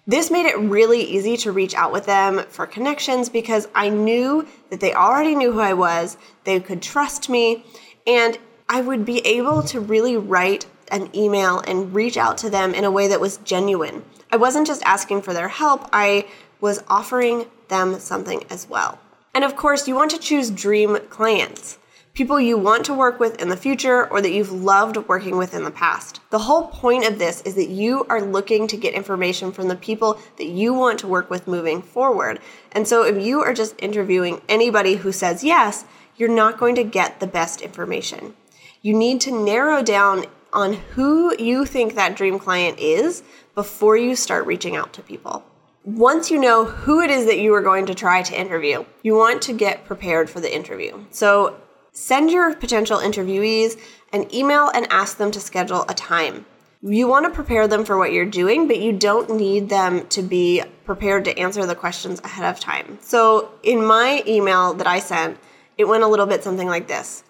This 0.07 0.31
made 0.31 0.45
it 0.45 0.57
really 0.57 1.01
easy 1.01 1.35
to 1.35 1.51
reach 1.51 1.75
out 1.75 1.91
with 1.91 2.05
them 2.05 2.45
for 2.47 2.65
connections 2.65 3.27
because 3.27 3.67
I 3.75 3.89
knew 3.89 4.47
that 4.69 4.79
they 4.79 4.93
already 4.93 5.35
knew 5.35 5.51
who 5.51 5.59
I 5.59 5.73
was, 5.73 6.15
they 6.45 6.61
could 6.61 6.81
trust 6.81 7.27
me, 7.27 7.65
and 8.07 8.39
I 8.69 8.79
would 8.79 9.03
be 9.03 9.27
able 9.27 9.61
to 9.63 9.81
really 9.81 10.15
write 10.15 10.65
an 10.89 11.13
email 11.13 11.59
and 11.59 11.93
reach 11.93 12.15
out 12.15 12.37
to 12.37 12.49
them 12.49 12.73
in 12.73 12.85
a 12.85 12.91
way 12.91 13.09
that 13.09 13.19
was 13.19 13.39
genuine. 13.39 14.05
I 14.31 14.37
wasn't 14.37 14.67
just 14.67 14.83
asking 14.83 15.23
for 15.23 15.33
their 15.33 15.49
help, 15.49 15.89
I 15.91 16.27
was 16.61 16.81
offering 16.87 17.47
them 17.67 17.99
something 17.99 18.45
as 18.49 18.69
well. 18.69 18.99
And 19.33 19.43
of 19.43 19.57
course, 19.57 19.85
you 19.85 19.95
want 19.95 20.11
to 20.11 20.17
choose 20.17 20.49
dream 20.49 20.97
clients 21.09 21.77
people 22.19 22.37
you 22.37 22.57
want 22.57 22.83
to 22.85 22.93
work 22.93 23.17
with 23.17 23.41
in 23.41 23.47
the 23.47 23.55
future 23.55 24.05
or 24.07 24.19
that 24.19 24.33
you've 24.33 24.51
loved 24.51 24.97
working 25.07 25.37
with 25.37 25.53
in 25.53 25.63
the 25.63 25.71
past. 25.71 26.19
The 26.31 26.39
whole 26.39 26.67
point 26.67 27.07
of 27.07 27.17
this 27.17 27.41
is 27.43 27.55
that 27.55 27.69
you 27.69 28.05
are 28.09 28.21
looking 28.21 28.67
to 28.67 28.75
get 28.75 28.93
information 28.93 29.53
from 29.53 29.69
the 29.69 29.75
people 29.77 30.19
that 30.35 30.47
you 30.47 30.73
want 30.73 30.99
to 30.99 31.07
work 31.07 31.29
with 31.29 31.47
moving 31.47 31.81
forward. 31.81 32.41
And 32.73 32.85
so 32.85 33.03
if 33.03 33.25
you 33.25 33.39
are 33.39 33.53
just 33.53 33.73
interviewing 33.81 34.41
anybody 34.49 34.95
who 34.95 35.13
says 35.13 35.45
yes, 35.45 35.85
you're 36.17 36.27
not 36.27 36.57
going 36.57 36.75
to 36.75 36.83
get 36.83 37.21
the 37.21 37.25
best 37.25 37.61
information. 37.61 38.33
You 38.81 38.97
need 38.97 39.21
to 39.21 39.31
narrow 39.31 39.81
down 39.81 40.25
on 40.51 40.73
who 40.73 41.33
you 41.41 41.63
think 41.63 41.95
that 41.95 42.17
dream 42.17 42.37
client 42.37 42.79
is 42.79 43.23
before 43.55 43.95
you 43.95 44.17
start 44.17 44.45
reaching 44.45 44.75
out 44.75 44.91
to 44.91 45.01
people. 45.01 45.45
Once 45.85 46.29
you 46.29 46.37
know 46.37 46.65
who 46.65 46.99
it 46.99 47.09
is 47.09 47.25
that 47.27 47.39
you 47.39 47.53
are 47.53 47.61
going 47.61 47.85
to 47.85 47.95
try 47.95 48.21
to 48.21 48.37
interview, 48.37 48.83
you 49.03 49.15
want 49.15 49.41
to 49.43 49.53
get 49.53 49.85
prepared 49.85 50.29
for 50.29 50.41
the 50.41 50.53
interview. 50.53 51.05
So, 51.11 51.55
Send 51.99 52.31
your 52.31 52.55
potential 52.55 52.99
interviewees 52.99 53.77
an 54.13 54.33
email 54.33 54.69
and 54.73 54.87
ask 54.89 55.17
them 55.17 55.31
to 55.31 55.39
schedule 55.41 55.83
a 55.89 55.93
time. 55.93 56.45
You 56.81 57.09
want 57.09 57.25
to 57.25 57.29
prepare 57.29 57.67
them 57.67 57.83
for 57.83 57.97
what 57.97 58.13
you're 58.13 58.25
doing, 58.25 58.69
but 58.69 58.79
you 58.79 58.93
don't 58.93 59.29
need 59.35 59.67
them 59.67 60.07
to 60.07 60.21
be 60.21 60.63
prepared 60.85 61.25
to 61.25 61.37
answer 61.37 61.65
the 61.65 61.75
questions 61.75 62.21
ahead 62.21 62.49
of 62.49 62.57
time. 62.57 62.99
So, 63.01 63.51
in 63.63 63.85
my 63.85 64.23
email 64.25 64.73
that 64.75 64.87
I 64.87 64.99
sent, 64.99 65.37
It 65.77 65.89
went 65.89 66.03
a 66.03 66.07
little 66.07 66.25
bit 66.25 66.41
something 66.41 66.69
like 66.69 66.87
this 66.87 67.25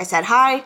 I 0.00 0.04
said 0.04 0.24
hi, 0.24 0.64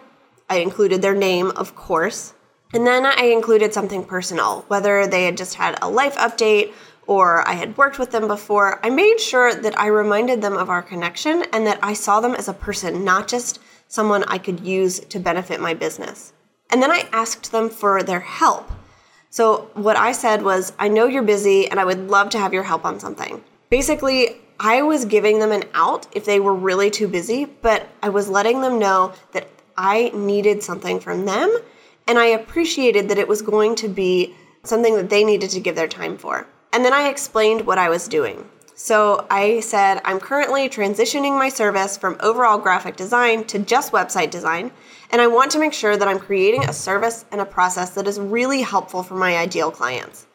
I 0.49 0.59
included 0.59 1.03
their 1.03 1.17
name, 1.17 1.51
of 1.57 1.75
course, 1.75 2.35
and 2.73 2.87
then 2.87 3.05
I 3.07 3.25
included 3.25 3.75
something 3.75 4.05
personal, 4.05 4.67
whether 4.69 5.09
they 5.09 5.25
had 5.25 5.37
just 5.37 5.55
had 5.55 5.77
a 5.83 5.91
life 5.91 6.17
update 6.17 6.73
or 7.09 7.47
I 7.49 7.55
had 7.55 7.77
worked 7.77 7.99
with 7.99 8.13
them 8.13 8.29
before. 8.29 8.79
I 8.85 8.91
made 8.91 9.19
sure 9.19 9.53
that 9.53 9.79
I 9.81 9.89
reminded 9.89 10.41
them 10.41 10.57
of 10.57 10.71
our 10.71 10.83
connection 10.83 11.43
and 11.53 11.67
that 11.67 11.81
I 11.83 11.95
saw 11.95 12.21
them 12.21 12.35
as 12.35 12.47
a 12.47 12.53
person, 12.53 13.05
not 13.05 13.27
just 13.27 13.59
someone 13.89 14.23
I 14.25 14.39
could 14.39 14.61
use 14.61 15.01
to 15.01 15.19
benefit 15.19 15.61
my 15.61 15.75
business. 15.75 16.35
And 16.71 16.83
then 16.83 16.93
I 16.93 17.09
asked 17.11 17.51
them 17.51 17.71
for 17.71 18.03
their 18.03 18.21
help. 18.21 18.71
So, 19.31 19.71
what 19.75 19.97
I 19.97 20.13
said 20.13 20.43
was, 20.43 20.73
I 20.79 20.89
know 20.89 21.07
you're 21.07 21.23
busy 21.23 21.69
and 21.69 21.81
I 21.81 21.85
would 21.85 22.09
love 22.09 22.31
to 22.31 22.39
have 22.39 22.55
your 22.55 22.63
help 22.63 22.85
on 22.85 23.01
something. 23.01 23.43
Basically, 23.71 24.41
I 24.61 24.83
was 24.83 25.05
giving 25.05 25.39
them 25.39 25.53
an 25.53 25.65
out 25.75 26.07
if 26.15 26.25
they 26.25 26.41
were 26.41 26.55
really 26.55 26.91
too 26.91 27.09
busy, 27.09 27.47
but 27.47 27.89
I 28.03 28.11
was 28.11 28.29
letting 28.29 28.61
them 28.61 28.79
know 28.79 29.13
that 29.33 29.49
I 29.77 30.11
needed 30.15 30.63
something 30.63 31.01
from 31.01 31.25
them 31.25 31.57
and 32.09 32.19
I 32.19 32.27
appreciated 32.27 33.09
that 33.11 33.19
it 33.19 33.29
was 33.29 33.43
going 33.43 33.77
to 33.77 33.89
be 33.89 34.35
something 34.65 34.97
that 34.97 35.11
they 35.11 35.25
needed 35.25 35.51
to 35.51 35.61
give 35.61 35.77
their 35.77 35.87
time 35.87 36.19
for. 36.19 36.47
And 36.73 36.85
then 36.85 36.93
I 36.93 37.09
explained 37.09 37.67
what 37.67 37.79
I 37.79 37.89
was 37.89 38.09
doing. 38.09 38.49
So 38.75 39.27
I 39.29 39.59
said, 39.59 40.01
I'm 40.05 40.21
currently 40.21 40.69
transitioning 40.69 41.37
my 41.37 41.49
service 41.49 41.97
from 41.97 42.17
overall 42.21 42.59
graphic 42.59 42.95
design 42.95 43.43
to 43.47 43.59
just 43.59 43.91
website 43.91 44.31
design, 44.31 44.71
and 45.11 45.21
I 45.21 45.27
want 45.27 45.51
to 45.51 45.59
make 45.59 45.73
sure 45.73 45.97
that 45.97 46.07
I'm 46.07 46.21
creating 46.21 46.65
a 46.65 46.73
service 46.73 47.25
and 47.33 47.41
a 47.41 47.45
process 47.45 47.91
that 47.91 48.07
is 48.07 48.21
really 48.21 48.63
helpful 48.63 49.03
for 49.03 49.15
my 49.15 49.37
ideal 49.37 49.73
clients. 49.73 50.27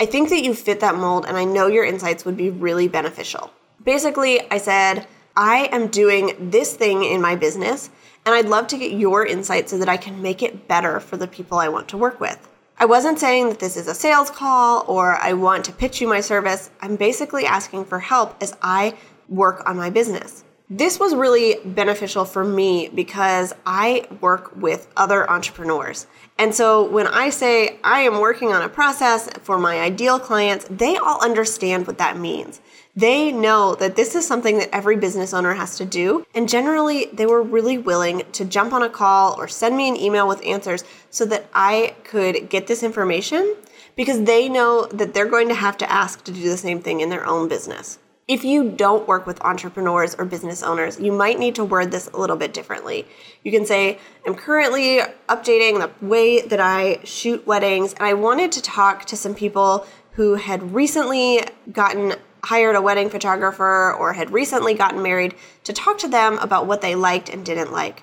I 0.00 0.06
think 0.06 0.28
that 0.30 0.42
you 0.42 0.54
fit 0.54 0.80
that 0.80 0.96
mold, 0.96 1.24
and 1.24 1.36
I 1.36 1.44
know 1.44 1.68
your 1.68 1.84
insights 1.84 2.24
would 2.24 2.36
be 2.36 2.50
really 2.50 2.88
beneficial. 2.88 3.52
Basically, 3.84 4.40
I 4.50 4.58
said, 4.58 5.06
I 5.36 5.68
am 5.70 5.86
doing 5.86 6.50
this 6.50 6.74
thing 6.74 7.04
in 7.04 7.20
my 7.20 7.36
business, 7.36 7.90
and 8.26 8.34
I'd 8.34 8.48
love 8.48 8.66
to 8.68 8.78
get 8.78 8.90
your 8.90 9.24
insight 9.24 9.68
so 9.68 9.78
that 9.78 9.88
I 9.88 9.98
can 9.98 10.20
make 10.20 10.42
it 10.42 10.66
better 10.66 10.98
for 10.98 11.16
the 11.16 11.28
people 11.28 11.58
I 11.58 11.68
want 11.68 11.86
to 11.90 11.96
work 11.96 12.18
with. 12.18 12.48
I 12.76 12.86
wasn't 12.86 13.20
saying 13.20 13.50
that 13.50 13.60
this 13.60 13.76
is 13.76 13.86
a 13.86 13.94
sales 13.94 14.30
call 14.30 14.84
or 14.88 15.16
I 15.16 15.32
want 15.34 15.64
to 15.66 15.72
pitch 15.72 16.00
you 16.00 16.08
my 16.08 16.20
service. 16.20 16.70
I'm 16.80 16.96
basically 16.96 17.46
asking 17.46 17.84
for 17.84 18.00
help 18.00 18.42
as 18.42 18.56
I 18.62 18.94
work 19.28 19.68
on 19.68 19.76
my 19.76 19.90
business. 19.90 20.42
This 20.68 20.98
was 20.98 21.14
really 21.14 21.60
beneficial 21.64 22.24
for 22.24 22.42
me 22.42 22.88
because 22.88 23.54
I 23.64 24.08
work 24.20 24.56
with 24.56 24.88
other 24.96 25.30
entrepreneurs. 25.30 26.08
And 26.36 26.52
so 26.52 26.90
when 26.90 27.06
I 27.06 27.30
say 27.30 27.78
I 27.84 28.00
am 28.00 28.18
working 28.18 28.52
on 28.52 28.62
a 28.62 28.68
process 28.68 29.28
for 29.42 29.56
my 29.56 29.80
ideal 29.80 30.18
clients, 30.18 30.66
they 30.68 30.96
all 30.96 31.22
understand 31.22 31.86
what 31.86 31.98
that 31.98 32.18
means. 32.18 32.60
They 32.96 33.32
know 33.32 33.74
that 33.74 33.96
this 33.96 34.14
is 34.14 34.26
something 34.26 34.58
that 34.58 34.72
every 34.72 34.96
business 34.96 35.34
owner 35.34 35.54
has 35.54 35.76
to 35.78 35.84
do. 35.84 36.24
And 36.34 36.48
generally, 36.48 37.06
they 37.12 37.26
were 37.26 37.42
really 37.42 37.76
willing 37.76 38.22
to 38.32 38.44
jump 38.44 38.72
on 38.72 38.82
a 38.82 38.88
call 38.88 39.34
or 39.38 39.48
send 39.48 39.76
me 39.76 39.88
an 39.88 39.96
email 39.96 40.28
with 40.28 40.44
answers 40.46 40.84
so 41.10 41.24
that 41.26 41.48
I 41.52 41.96
could 42.04 42.48
get 42.48 42.68
this 42.68 42.84
information 42.84 43.56
because 43.96 44.22
they 44.22 44.48
know 44.48 44.86
that 44.86 45.12
they're 45.12 45.28
going 45.28 45.48
to 45.48 45.54
have 45.54 45.76
to 45.78 45.90
ask 45.90 46.22
to 46.24 46.32
do 46.32 46.48
the 46.48 46.56
same 46.56 46.80
thing 46.80 47.00
in 47.00 47.10
their 47.10 47.26
own 47.26 47.48
business. 47.48 47.98
If 48.26 48.42
you 48.42 48.70
don't 48.70 49.06
work 49.06 49.26
with 49.26 49.42
entrepreneurs 49.42 50.14
or 50.14 50.24
business 50.24 50.62
owners, 50.62 50.98
you 50.98 51.12
might 51.12 51.38
need 51.38 51.56
to 51.56 51.64
word 51.64 51.90
this 51.90 52.08
a 52.08 52.16
little 52.16 52.36
bit 52.36 52.54
differently. 52.54 53.06
You 53.42 53.52
can 53.52 53.66
say, 53.66 53.98
I'm 54.26 54.34
currently 54.34 55.00
updating 55.28 55.78
the 55.78 56.06
way 56.06 56.40
that 56.40 56.60
I 56.60 57.00
shoot 57.04 57.46
weddings, 57.46 57.92
and 57.92 58.06
I 58.06 58.14
wanted 58.14 58.50
to 58.52 58.62
talk 58.62 59.04
to 59.06 59.16
some 59.16 59.34
people 59.34 59.86
who 60.12 60.36
had 60.36 60.74
recently 60.74 61.40
gotten 61.70 62.14
hired 62.44 62.76
a 62.76 62.82
wedding 62.82 63.10
photographer 63.10 63.92
or 63.92 64.12
had 64.12 64.30
recently 64.30 64.74
gotten 64.74 65.02
married 65.02 65.34
to 65.64 65.72
talk 65.72 65.98
to 65.98 66.08
them 66.08 66.38
about 66.38 66.66
what 66.66 66.80
they 66.80 66.94
liked 66.94 67.28
and 67.28 67.44
didn't 67.44 67.72
like. 67.72 68.02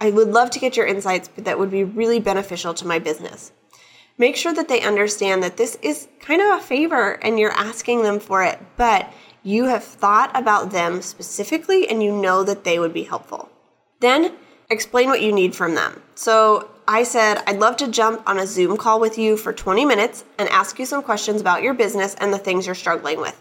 I 0.00 0.10
would 0.10 0.28
love 0.28 0.50
to 0.50 0.58
get 0.58 0.76
your 0.76 0.86
insights 0.86 1.30
that 1.36 1.58
would 1.58 1.70
be 1.70 1.84
really 1.84 2.18
beneficial 2.18 2.74
to 2.74 2.86
my 2.86 2.98
business. 2.98 3.52
Make 4.18 4.36
sure 4.36 4.52
that 4.52 4.68
they 4.68 4.80
understand 4.80 5.42
that 5.42 5.56
this 5.56 5.78
is 5.82 6.08
kind 6.20 6.42
of 6.42 6.58
a 6.58 6.62
favor 6.62 7.12
and 7.22 7.38
you're 7.38 7.52
asking 7.52 8.02
them 8.02 8.18
for 8.20 8.42
it, 8.42 8.58
but 8.76 9.12
you 9.42 9.64
have 9.66 9.84
thought 9.84 10.30
about 10.34 10.70
them 10.70 11.02
specifically 11.02 11.88
and 11.88 12.02
you 12.02 12.12
know 12.12 12.44
that 12.44 12.64
they 12.64 12.78
would 12.78 12.92
be 12.92 13.04
helpful. 13.04 13.50
Then 14.00 14.34
explain 14.70 15.08
what 15.08 15.22
you 15.22 15.32
need 15.32 15.54
from 15.54 15.74
them. 15.74 16.02
So 16.14 16.70
I 16.86 17.04
said, 17.04 17.42
I'd 17.46 17.58
love 17.58 17.76
to 17.78 17.88
jump 17.88 18.22
on 18.28 18.38
a 18.38 18.46
Zoom 18.46 18.76
call 18.76 19.00
with 19.00 19.18
you 19.18 19.36
for 19.36 19.52
20 19.52 19.84
minutes 19.84 20.24
and 20.38 20.48
ask 20.48 20.78
you 20.78 20.86
some 20.86 21.02
questions 21.02 21.40
about 21.40 21.62
your 21.62 21.74
business 21.74 22.14
and 22.16 22.32
the 22.32 22.38
things 22.38 22.66
you're 22.66 22.74
struggling 22.74 23.20
with. 23.20 23.40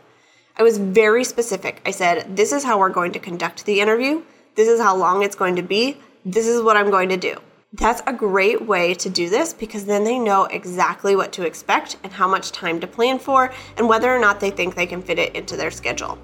I 0.58 0.64
was 0.64 0.78
very 0.78 1.24
specific. 1.24 1.82
I 1.86 1.92
said, 1.92 2.36
This 2.36 2.52
is 2.52 2.64
how 2.64 2.80
we're 2.80 2.90
going 2.90 3.12
to 3.14 3.20
conduct 3.20 3.66
the 3.66 3.80
interview. 3.80 4.24
This 4.56 4.68
is 4.68 4.80
how 4.80 4.96
long 4.96 5.24
it's 5.24 5.36
going 5.36 5.56
to 5.56 5.62
be. 5.62 5.98
This 6.26 6.48
is 6.48 6.62
what 6.62 6.78
I'm 6.78 6.92
going 6.92 7.10
to 7.10 7.18
do. 7.18 7.38
That's 7.74 8.02
a 8.06 8.12
great 8.12 8.68
way 8.68 8.94
to 8.96 9.10
do 9.10 9.30
this 9.30 9.54
because 9.54 9.86
then 9.86 10.04
they 10.04 10.20
know 10.20 10.44
exactly 10.46 11.16
what 11.16 11.32
to 11.34 11.46
expect 11.46 11.96
and 12.04 12.12
how 12.12 12.28
much 12.28 12.52
time 12.52 12.82
to 12.82 12.88
plan 12.88 13.18
for 13.18 13.54
and 13.78 13.88
whether 13.88 14.14
or 14.14 14.20
not 14.20 14.42
they 14.42 14.52
think 14.52 14.76
they 14.76 14.86
can 14.86 15.02
fit 15.02 15.18
it 15.18 15.36
into 15.36 15.56
their 15.56 15.72
schedule. 15.72 16.18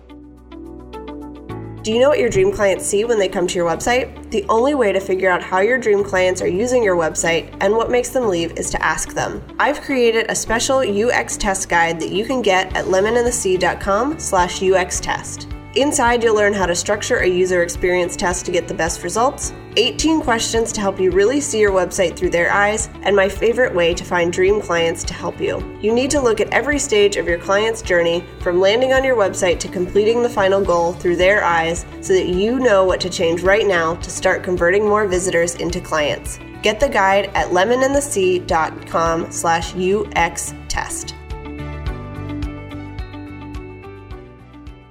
Do 1.88 1.94
you 1.94 2.00
know 2.00 2.10
what 2.10 2.20
your 2.20 2.28
dream 2.28 2.52
clients 2.52 2.86
see 2.86 3.06
when 3.06 3.18
they 3.18 3.30
come 3.30 3.48
to 3.48 3.56
your 3.56 3.66
website? 3.66 4.30
The 4.30 4.44
only 4.50 4.76
way 4.76 4.92
to 4.92 5.00
figure 5.00 5.30
out 5.30 5.42
how 5.42 5.60
your 5.62 5.78
dream 5.78 6.04
clients 6.04 6.42
are 6.42 6.48
using 6.50 6.84
your 6.84 6.98
website 6.98 7.56
and 7.62 7.74
what 7.74 7.90
makes 7.90 8.10
them 8.10 8.28
leave 8.28 8.52
is 8.58 8.70
to 8.72 8.84
ask 8.84 9.14
them. 9.14 9.42
I've 9.58 9.80
created 9.80 10.26
a 10.28 10.36
special 10.36 10.80
UX 10.80 11.38
test 11.38 11.70
guide 11.70 11.98
that 12.02 12.10
you 12.10 12.26
can 12.26 12.42
get 12.42 12.76
at 12.76 12.88
lemonandthesea.com 12.88 14.20
slash 14.20 14.62
UX 14.62 15.00
test. 15.00 15.48
Inside, 15.78 16.24
you'll 16.24 16.36
learn 16.36 16.54
how 16.54 16.66
to 16.66 16.74
structure 16.74 17.18
a 17.18 17.28
user 17.28 17.62
experience 17.62 18.16
test 18.16 18.48
to 18.48 18.52
get 18.52 18.68
the 18.68 18.74
best 18.74 19.04
results, 19.04 19.54
18 19.76 20.22
questions 20.22 20.72
to 20.72 20.82
help 20.82 21.00
you 21.00 21.12
really 21.12 21.40
see 21.40 21.60
your 21.60 21.72
website 21.72 22.18
through 22.18 22.32
their 22.32 22.52
eyes, 22.52 22.90
and 23.04 23.16
my 23.16 23.30
favorite 23.30 23.76
way 23.76 23.94
to 23.94 24.04
find 24.04 24.34
dream 24.34 24.60
clients 24.60 25.04
to 25.04 25.14
help 25.14 25.40
you. 25.40 25.78
You 25.80 25.94
need 25.94 26.10
to 26.10 26.20
look 26.20 26.42
at 26.42 26.52
every 26.52 26.80
stage 26.80 27.16
of 27.16 27.28
your 27.28 27.38
client's 27.38 27.84
journey, 27.84 28.26
from 28.40 28.60
landing 28.60 28.92
on 28.92 29.04
your 29.04 29.16
website 29.16 29.60
to 29.60 29.68
completing 29.68 30.24
the 30.24 30.30
final 30.30 30.66
goal 30.66 30.94
through 30.94 31.18
their 31.18 31.44
eyes, 31.44 31.86
so 32.02 32.14
that 32.14 32.26
you 32.26 32.58
know 32.58 32.84
what 32.84 33.00
to 33.02 33.10
change 33.12 33.44
right 33.44 33.68
now 33.68 33.94
to 33.98 34.10
start 34.10 34.42
converting 34.42 34.84
more 34.84 35.06
visitors 35.06 35.54
into 35.58 35.80
clients. 35.80 36.40
Get 36.64 36.80
the 36.80 36.90
guide 36.90 37.30
at 37.36 37.50
lemonandthesea.com 37.50 39.32
slash 39.32 39.76
UX 39.76 40.56
test. 40.70 41.14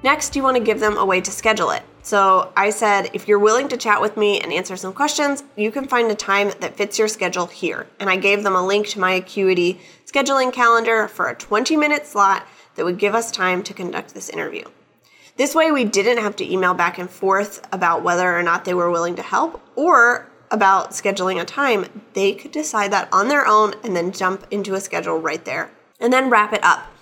Next, 0.06 0.36
you 0.36 0.44
want 0.44 0.56
to 0.56 0.62
give 0.62 0.78
them 0.78 0.96
a 0.96 1.04
way 1.04 1.20
to 1.20 1.32
schedule 1.32 1.72
it. 1.72 1.82
So 2.02 2.52
I 2.56 2.70
said, 2.70 3.10
if 3.12 3.26
you're 3.26 3.40
willing 3.40 3.66
to 3.66 3.76
chat 3.76 4.00
with 4.00 4.16
me 4.16 4.38
and 4.40 4.52
answer 4.52 4.76
some 4.76 4.92
questions, 4.92 5.42
you 5.56 5.72
can 5.72 5.88
find 5.88 6.08
a 6.08 6.14
time 6.14 6.52
that 6.60 6.76
fits 6.76 6.96
your 6.96 7.08
schedule 7.08 7.46
here. 7.46 7.88
And 7.98 8.08
I 8.08 8.14
gave 8.14 8.44
them 8.44 8.54
a 8.54 8.64
link 8.64 8.86
to 8.90 9.00
my 9.00 9.10
Acuity 9.14 9.80
scheduling 10.06 10.52
calendar 10.52 11.08
for 11.08 11.26
a 11.26 11.34
20 11.34 11.76
minute 11.76 12.06
slot 12.06 12.46
that 12.76 12.84
would 12.84 13.00
give 13.00 13.16
us 13.16 13.32
time 13.32 13.64
to 13.64 13.74
conduct 13.74 14.14
this 14.14 14.28
interview. 14.28 14.62
This 15.38 15.56
way, 15.56 15.72
we 15.72 15.82
didn't 15.82 16.22
have 16.22 16.36
to 16.36 16.48
email 16.48 16.72
back 16.72 16.98
and 16.98 17.10
forth 17.10 17.66
about 17.72 18.04
whether 18.04 18.32
or 18.32 18.44
not 18.44 18.64
they 18.64 18.74
were 18.74 18.92
willing 18.92 19.16
to 19.16 19.22
help 19.22 19.60
or 19.74 20.30
about 20.52 20.92
scheduling 20.92 21.42
a 21.42 21.44
time. 21.44 22.04
They 22.12 22.32
could 22.32 22.52
decide 22.52 22.92
that 22.92 23.08
on 23.12 23.26
their 23.26 23.44
own 23.44 23.74
and 23.82 23.96
then 23.96 24.12
jump 24.12 24.46
into 24.52 24.74
a 24.74 24.80
schedule 24.80 25.18
right 25.18 25.44
there 25.44 25.72
and 25.98 26.12
then 26.12 26.30
wrap 26.30 26.52
it 26.52 26.62
up. 26.62 26.92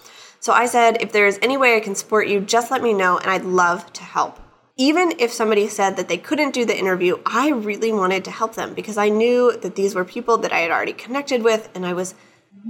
So 0.45 0.53
I 0.53 0.67
said, 0.67 1.01
if 1.01 1.11
there's 1.11 1.39
any 1.41 1.57
way 1.57 1.75
I 1.75 1.81
can 1.81 1.95
support 1.95 2.29
you, 2.29 2.39
just 2.39 2.71
let 2.71 2.83
me 2.83 2.93
know 2.93 3.17
and 3.17 3.31
I'd 3.31 3.47
love 3.47 3.91
to 3.95 4.03
help. 4.03 4.39
Even 4.77 5.15
if 5.19 5.33
somebody 5.33 5.67
said 5.69 5.97
that 5.97 6.07
they 6.07 6.19
couldn't 6.19 6.53
do 6.53 6.67
the 6.67 6.79
interview, 6.79 7.17
I 7.25 7.49
really 7.49 7.95
wanted 7.95 8.27
to 8.27 8.31
help 8.31 8.55
them 8.55 8.75
because 8.75 8.99
I 8.99 9.09
knew 9.09 9.57
that 9.63 9.75
these 9.75 9.95
were 9.95 10.05
people 10.05 10.37
that 10.37 10.53
I 10.53 10.59
had 10.59 10.71
already 10.71 10.93
connected 10.93 11.43
with 11.43 11.71
and 11.75 11.87
I 11.87 11.95
was 11.95 12.15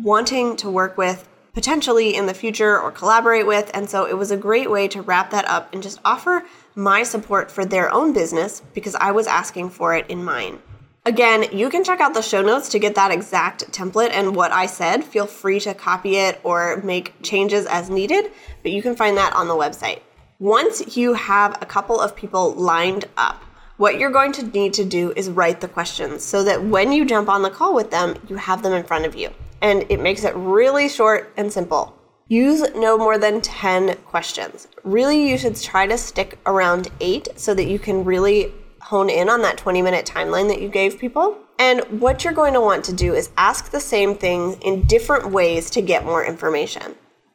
wanting 0.05 0.55
to 0.59 0.71
work 0.71 0.97
with 0.97 1.29
potentially 1.53 2.15
in 2.15 2.27
the 2.27 2.33
future 2.33 2.81
or 2.81 2.93
collaborate 2.93 3.49
with. 3.49 3.73
And 3.75 3.91
so 3.91 4.07
it 4.07 4.17
was 4.17 4.31
a 4.31 4.37
great 4.37 4.71
way 4.71 4.87
to 4.87 5.03
wrap 5.03 5.33
that 5.33 5.49
up 5.49 5.75
and 5.75 5.83
just 5.83 5.99
offer 6.05 6.45
my 6.77 7.03
support 7.03 7.51
for 7.51 7.65
their 7.65 7.91
own 7.91 8.13
business 8.13 8.63
because 8.73 8.95
I 8.95 9.11
was 9.11 9.27
asking 9.27 9.71
for 9.71 9.97
it 9.97 10.09
in 10.09 10.23
mine. 10.23 10.61
Again, 11.07 11.45
you 11.53 11.69
can 11.69 11.85
check 11.85 12.01
out 12.01 12.15
the 12.15 12.23
show 12.23 12.41
notes 12.41 12.71
to 12.71 12.79
get 12.79 12.95
that 12.95 13.11
exact 13.11 13.71
template 13.71 14.13
and 14.13 14.35
what 14.35 14.53
I 14.53 14.65
said. 14.65 15.05
Feel 15.05 15.27
free 15.27 15.61
to 15.61 15.75
copy 15.75 16.17
it 16.17 16.41
or 16.43 16.81
make 16.83 17.13
changes 17.23 17.67
as 17.67 17.91
needed, 17.91 18.31
but 18.63 18.73
you 18.73 18.81
can 18.81 18.97
find 18.97 19.15
that 19.19 19.35
on 19.35 19.47
the 19.47 19.55
website. 19.55 20.01
Once 20.39 20.97
you 20.97 21.13
have 21.13 21.61
a 21.61 21.67
couple 21.67 22.01
of 22.01 22.17
people 22.17 22.55
lined 22.55 23.05
up, 23.19 23.43
what 23.77 23.99
you're 23.99 24.11
going 24.11 24.33
to 24.33 24.47
need 24.47 24.73
to 24.75 24.85
do 24.87 25.13
is 25.15 25.29
write 25.29 25.61
the 25.61 25.69
questions 25.69 26.23
so 26.23 26.43
that 26.43 26.65
when 26.65 26.91
you 26.91 27.05
jump 27.05 27.29
on 27.29 27.43
the 27.43 27.51
call 27.51 27.75
with 27.75 27.91
them, 27.91 28.17
you 28.27 28.37
have 28.37 28.63
them 28.63 28.73
in 28.73 28.83
front 28.83 29.05
of 29.05 29.15
you. 29.15 29.29
And 29.61 29.85
it 29.91 30.01
makes 30.01 30.25
it 30.25 30.35
really 30.35 30.89
short 30.89 31.35
and 31.37 31.53
simple. 31.53 31.99
Use 32.29 32.65
no 32.75 32.97
more 32.97 33.19
than 33.19 33.43
10 33.43 33.97
questions. 34.07 34.69
Really, 34.85 35.29
you 35.29 35.37
should 35.37 35.61
try 35.61 35.87
to 35.87 35.99
stick 35.99 36.39
around 36.47 36.89
eight 37.01 37.29
so 37.37 37.53
that 37.53 37.67
you 37.67 37.79
can 37.79 38.07
really 38.07 38.55
hone 38.85 39.09
in 39.09 39.31
on 39.31 39.41
that 39.43 39.57
20 39.57 39.81
minute 39.81 40.05
timeline 40.05 40.49
that 40.49 40.61
you 40.61 40.69
gave 40.69 40.99
people. 40.99 41.39
And 41.59 41.81
what 42.01 42.23
you're 42.23 42.33
going 42.33 42.53
to 42.53 42.61
want 42.61 42.85
to 42.85 42.93
do 42.93 43.15
is 43.15 43.31
ask 43.39 43.71
the 43.71 43.81
same 43.81 44.15
thing 44.15 44.61
in 44.61 44.87
different 44.87 45.31
ways 45.31 45.71
to 45.71 45.81
get 45.81 46.05
more 46.05 46.25
information. 46.25 46.95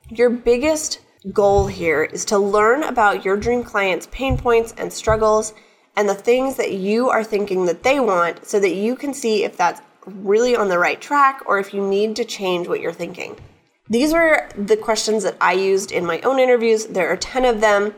Your 0.09 0.29
biggest 0.29 0.99
goal 1.33 1.67
here 1.67 2.03
is 2.03 2.23
to 2.25 2.37
learn 2.37 2.83
about 2.83 3.25
your 3.25 3.35
dream 3.35 3.63
client's 3.63 4.07
pain 4.11 4.37
points 4.37 4.73
and 4.77 4.93
struggles 4.93 5.53
and 5.95 6.07
the 6.07 6.13
things 6.13 6.55
that 6.57 6.73
you 6.73 7.09
are 7.09 7.23
thinking 7.23 7.65
that 7.65 7.83
they 7.83 7.99
want 7.99 8.45
so 8.45 8.59
that 8.59 8.75
you 8.75 8.95
can 8.95 9.13
see 9.13 9.43
if 9.43 9.57
that's 9.57 9.81
really 10.05 10.55
on 10.55 10.69
the 10.69 10.79
right 10.79 11.01
track 11.01 11.41
or 11.45 11.59
if 11.59 11.73
you 11.73 11.85
need 11.85 12.15
to 12.15 12.25
change 12.25 12.67
what 12.67 12.79
you're 12.79 12.93
thinking. 12.93 13.35
These 13.89 14.13
were 14.13 14.47
the 14.55 14.77
questions 14.77 15.23
that 15.23 15.35
I 15.41 15.53
used 15.53 15.91
in 15.91 16.05
my 16.05 16.21
own 16.21 16.39
interviews. 16.39 16.85
There 16.85 17.09
are 17.09 17.17
10 17.17 17.43
of 17.45 17.59
them. 17.59 17.95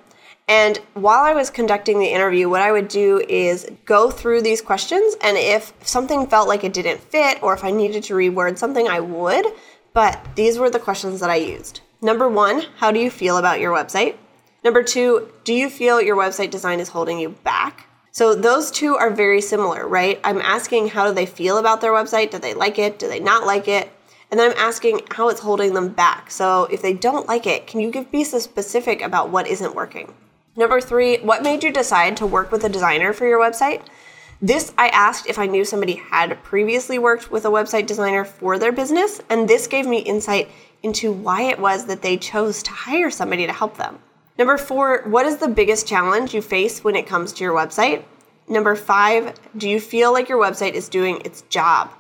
And 0.48 0.78
while 0.96 1.24
I 1.24 1.34
was 1.34 1.50
conducting 1.50 2.00
the 2.00 2.12
interview, 2.12 2.50
what 2.50 2.62
I 2.62 2.72
would 2.72 2.88
do 2.88 3.20
is 3.30 3.70
go 3.86 4.12
through 4.12 4.42
these 4.42 4.62
questions. 4.62 5.16
And 5.22 5.38
if 5.38 5.74
something 5.82 6.28
felt 6.28 6.48
like 6.48 6.64
it 6.64 6.74
didn't 6.74 7.00
fit 7.00 7.42
or 7.42 7.54
if 7.54 7.64
I 7.64 7.72
needed 7.72 8.04
to 8.04 8.16
reword 8.16 8.58
something, 8.58 8.88
I 8.88 9.00
would. 9.00 9.46
But 9.94 10.20
these 10.36 10.58
were 10.58 10.70
the 10.70 10.80
questions 10.80 11.20
that 11.22 11.30
I 11.30 11.36
used. 11.36 11.82
Number 12.02 12.28
one, 12.28 12.64
how 12.78 12.92
do 12.92 13.00
you 13.00 13.10
feel 13.10 13.38
about 13.38 13.60
your 13.60 13.74
website? 13.74 14.16
Number 14.64 14.84
two, 14.84 15.32
do 15.44 15.54
you 15.54 15.70
feel 15.70 16.02
your 16.02 16.16
website 16.16 16.52
design 16.52 16.80
is 16.80 16.90
holding 16.90 17.20
you 17.20 17.30
back? 17.30 17.88
So 18.12 18.36
those 18.36 18.72
two 18.72 18.96
are 18.96 19.10
very 19.10 19.40
similar, 19.40 19.88
right? 19.88 20.20
I'm 20.24 20.42
asking 20.42 20.90
how 20.90 21.08
do 21.08 21.14
they 21.14 21.26
feel 21.26 21.58
about 21.58 21.80
their 21.80 21.94
website? 21.94 22.32
Do 22.32 22.40
they 22.40 22.54
like 22.54 22.78
it? 22.78 23.00
Do 23.00 23.08
they 23.08 23.20
not 23.20 23.46
like 23.46 23.68
it? 23.68 23.92
And 24.30 24.40
then 24.40 24.52
I'm 24.52 24.58
asking 24.58 25.02
how 25.12 25.30
it's 25.30 25.42
holding 25.42 25.74
them 25.74 25.90
back. 25.90 26.30
So 26.30 26.66
if 26.66 26.82
they 26.82 26.94
don't 26.94 27.28
like 27.28 27.48
it, 27.48 27.68
can 27.68 27.80
you 27.80 27.90
give 27.92 28.12
me 28.12 28.24
some 28.24 28.40
specific 28.40 29.02
about 29.02 29.30
what 29.30 29.48
isn't 29.48 29.76
working? 29.76 30.14
Number 30.56 30.82
three, 30.82 31.18
what 31.20 31.44
made 31.44 31.64
you 31.64 31.72
decide 31.72 32.18
to 32.18 32.28
work 32.28 32.52
with 32.52 32.66
a 32.66 32.70
designer 32.70 33.14
for 33.14 33.26
your 33.26 33.40
website? 33.40 33.84
This 34.42 34.74
I 34.78 34.90
asked 34.90 35.28
if 35.28 35.40
I 35.40 35.46
knew 35.46 35.64
somebody 35.64 35.94
had 35.94 36.44
previously 36.44 37.00
worked 37.00 37.32
with 37.32 37.46
a 37.46 37.50
website 37.50 37.88
designer 37.88 38.26
for 38.26 38.60
their 38.60 38.74
business, 38.74 39.22
and 39.30 39.48
this 39.48 39.66
gave 39.68 39.88
me 39.88 40.00
insight 40.00 40.50
into 40.84 41.10
why 41.12 41.44
it 41.44 41.60
was 41.60 41.86
that 41.86 42.02
they 42.02 42.18
chose 42.18 42.62
to 42.64 42.72
hire 42.72 43.10
somebody 43.10 43.46
to 43.48 43.54
help 43.54 43.78
them. 43.78 44.00
Number 44.38 44.58
four, 44.58 45.04
what 45.06 45.26
is 45.26 45.38
the 45.38 45.48
biggest 45.48 45.88
challenge 45.88 46.34
you 46.34 46.42
face 46.42 46.84
when 46.84 46.98
it 46.98 47.08
comes 47.08 47.32
to 47.34 47.46
your 47.46 47.56
website? 47.56 48.04
Number 48.50 48.76
five, 48.76 49.36
do 49.56 49.70
you 49.70 49.80
feel 49.80 50.12
like 50.12 50.28
your 50.28 50.42
website 50.42 50.74
is 50.74 50.90
doing 50.90 51.22
its 51.24 51.44
job? 51.44 51.92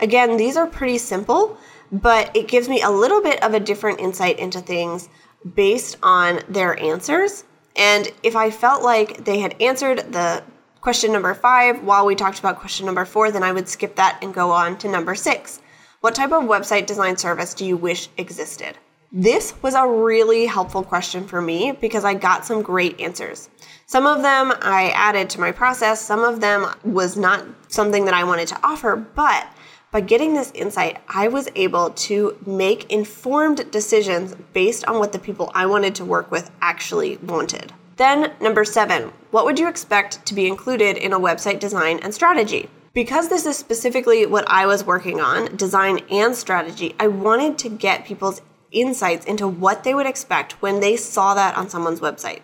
Again, 0.00 0.38
these 0.38 0.56
are 0.56 0.66
pretty 0.66 0.96
simple, 0.96 1.58
but 1.92 2.34
it 2.34 2.48
gives 2.48 2.70
me 2.70 2.80
a 2.80 2.90
little 2.90 3.20
bit 3.20 3.42
of 3.42 3.52
a 3.52 3.60
different 3.60 4.00
insight 4.00 4.38
into 4.38 4.60
things 4.60 5.10
based 5.54 5.98
on 6.02 6.40
their 6.48 6.80
answers. 6.80 7.44
And 7.78 8.12
if 8.24 8.34
I 8.34 8.50
felt 8.50 8.82
like 8.82 9.24
they 9.24 9.38
had 9.38 9.60
answered 9.62 10.12
the 10.12 10.42
question 10.80 11.12
number 11.12 11.32
five 11.32 11.82
while 11.84 12.04
we 12.04 12.14
talked 12.14 12.40
about 12.40 12.58
question 12.58 12.84
number 12.84 13.04
four, 13.04 13.30
then 13.30 13.44
I 13.44 13.52
would 13.52 13.68
skip 13.68 13.94
that 13.96 14.18
and 14.20 14.34
go 14.34 14.50
on 14.50 14.76
to 14.78 14.88
number 14.88 15.14
six. 15.14 15.60
What 16.00 16.14
type 16.14 16.32
of 16.32 16.42
website 16.42 16.86
design 16.86 17.16
service 17.16 17.54
do 17.54 17.64
you 17.64 17.76
wish 17.76 18.08
existed? 18.16 18.76
This 19.10 19.54
was 19.62 19.74
a 19.74 19.86
really 19.86 20.44
helpful 20.46 20.82
question 20.82 21.26
for 21.26 21.40
me 21.40 21.72
because 21.72 22.04
I 22.04 22.14
got 22.14 22.44
some 22.44 22.62
great 22.62 23.00
answers. 23.00 23.48
Some 23.86 24.06
of 24.06 24.22
them 24.22 24.52
I 24.60 24.90
added 24.94 25.30
to 25.30 25.40
my 25.40 25.50
process, 25.50 26.00
some 26.00 26.20
of 26.20 26.40
them 26.40 26.66
was 26.84 27.16
not 27.16 27.44
something 27.68 28.04
that 28.04 28.12
I 28.12 28.24
wanted 28.24 28.48
to 28.48 28.60
offer, 28.62 28.96
but 28.96 29.46
by 29.90 30.02
getting 30.02 30.34
this 30.34 30.52
insight, 30.54 30.98
I 31.08 31.28
was 31.28 31.48
able 31.54 31.90
to 31.90 32.36
make 32.44 32.92
informed 32.92 33.70
decisions 33.70 34.34
based 34.52 34.84
on 34.84 34.98
what 34.98 35.12
the 35.12 35.18
people 35.18 35.50
I 35.54 35.64
wanted 35.64 35.94
to 35.96 36.04
work 36.04 36.30
with 36.30 36.50
actually 36.60 37.16
wanted. 37.18 37.72
Then, 37.96 38.32
number 38.40 38.64
seven, 38.64 39.12
what 39.30 39.46
would 39.46 39.58
you 39.58 39.66
expect 39.66 40.26
to 40.26 40.34
be 40.34 40.46
included 40.46 40.98
in 40.98 41.14
a 41.14 41.18
website 41.18 41.58
design 41.58 42.00
and 42.00 42.14
strategy? 42.14 42.68
Because 42.92 43.28
this 43.28 43.46
is 43.46 43.56
specifically 43.56 44.26
what 44.26 44.48
I 44.48 44.66
was 44.66 44.84
working 44.84 45.20
on, 45.20 45.56
design 45.56 46.00
and 46.10 46.36
strategy, 46.36 46.94
I 47.00 47.08
wanted 47.08 47.56
to 47.58 47.70
get 47.70 48.04
people's 48.04 48.42
insights 48.70 49.24
into 49.24 49.48
what 49.48 49.84
they 49.84 49.94
would 49.94 50.06
expect 50.06 50.60
when 50.60 50.80
they 50.80 50.96
saw 50.96 51.32
that 51.34 51.56
on 51.56 51.70
someone's 51.70 52.00
website. 52.00 52.40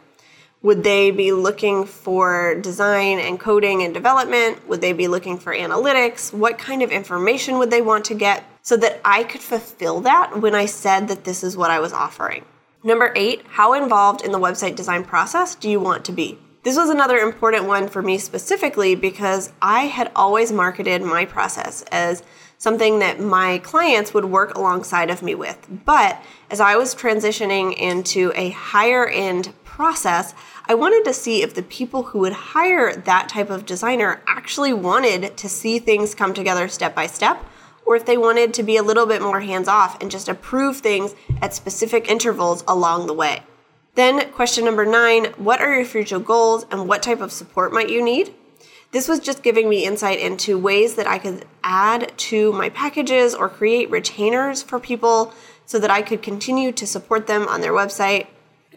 Would 0.65 0.83
they 0.83 1.11
be 1.11 1.31
looking 1.31 1.85
for 1.85 2.55
design 2.55 3.19
and 3.19 3.39
coding 3.39 3.83
and 3.83 3.93
development? 3.93 4.67
Would 4.67 4.81
they 4.81 4.95
be 4.95 5.09
looking 5.09 5.37
for 5.37 5.55
analytics? 5.55 6.33
What 6.33 6.57
kind 6.57 6.83
of 6.83 6.91
information 6.91 7.59
would 7.59 7.71
they 7.71 7.83
want 7.83 8.07
to 8.07 8.15
get 8.15 8.45
so 8.63 8.79
that 8.79 8.99
I 9.05 9.25
could 9.25 9.43
fulfill 9.43 10.01
that 10.01 10.41
when 10.41 10.55
I 10.55 10.65
said 10.65 11.09
that 11.09 11.25
this 11.25 11.45
is 11.45 11.55
what 11.55 11.71
I 11.71 11.81
was 11.81 11.93
offering? 11.93 12.47
Number 12.83 13.13
eight, 13.15 13.43
how 13.47 13.75
involved 13.75 14.25
in 14.25 14.33
the 14.33 14.41
website 14.41 14.75
design 14.75 15.05
process 15.05 15.55
do 15.55 15.69
you 15.69 15.81
want 15.81 16.03
to 16.07 16.13
be? 16.13 16.39
This 16.63 16.79
was 16.79 16.89
another 16.89 17.19
important 17.19 17.67
one 17.67 17.87
for 17.87 18.01
me 18.01 18.17
specifically 18.17 18.95
because 18.95 19.53
I 19.61 19.83
had 19.83 20.11
always 20.17 20.51
marketed 20.51 21.03
my 21.03 21.27
process 21.27 21.83
as 21.93 22.23
something 22.57 23.01
that 23.01 23.21
my 23.21 23.59
clients 23.59 24.15
would 24.15 24.25
work 24.25 24.55
alongside 24.55 25.11
of 25.11 25.23
me 25.23 25.35
with. 25.35 25.59
But 25.85 26.23
as 26.51 26.61
I 26.61 26.77
was 26.77 26.95
transitioning 26.95 27.77
into 27.77 28.33
a 28.35 28.49
higher 28.49 29.07
end 29.07 29.53
process, 29.75 30.35
I 30.67 30.75
wanted 30.75 31.05
to 31.05 31.13
see 31.13 31.43
if 31.43 31.53
the 31.53 31.63
people 31.63 32.05
who 32.05 32.21
would 32.21 32.33
hire 32.33 32.97
that 32.97 33.29
type 33.29 33.51
of 33.51 33.67
designer 33.67 34.23
actually 34.27 34.73
wanted 34.73 35.37
to 35.37 35.49
see 35.49 35.79
things 35.79 36.15
come 36.15 36.33
together 36.33 36.69
step 36.69 36.95
by 36.95 37.07
step, 37.07 37.45
or 37.85 37.97
if 37.97 38.07
they 38.07 38.17
wanted 38.17 38.55
to 38.55 38.63
be 38.63 38.79
a 38.79 38.83
little 38.83 39.05
bit 39.05 39.21
more 39.21 39.41
hands 39.41 39.69
off 39.69 40.01
and 40.01 40.11
just 40.11 40.27
approve 40.27 40.79
things 40.79 41.15
at 41.43 41.53
specific 41.53 42.09
intervals 42.09 42.65
along 42.67 43.07
the 43.07 43.13
way. 43.13 43.43
Then, 43.95 44.33
question 44.33 44.65
number 44.65 44.87
nine 44.87 45.27
what 45.37 45.61
are 45.61 45.75
your 45.75 45.85
future 45.85 46.19
goals 46.19 46.65
and 46.71 46.89
what 46.89 47.03
type 47.03 47.21
of 47.21 47.31
support 47.31 47.71
might 47.71 47.91
you 47.91 48.03
need? 48.03 48.35
This 48.91 49.07
was 49.07 49.21
just 49.21 49.43
giving 49.43 49.69
me 49.69 49.85
insight 49.85 50.19
into 50.19 50.59
ways 50.59 50.95
that 50.95 51.07
I 51.07 51.19
could 51.19 51.45
add 51.63 52.17
to 52.17 52.53
my 52.53 52.71
packages 52.71 53.35
or 53.35 53.51
create 53.51 53.91
retainers 53.91 54.63
for 54.63 54.81
people 54.81 55.35
so 55.67 55.79
that 55.79 55.91
I 55.91 56.01
could 56.01 56.23
continue 56.23 56.73
to 56.73 56.87
support 56.87 57.27
them 57.27 57.47
on 57.49 57.61
their 57.61 57.73
website 57.73 58.29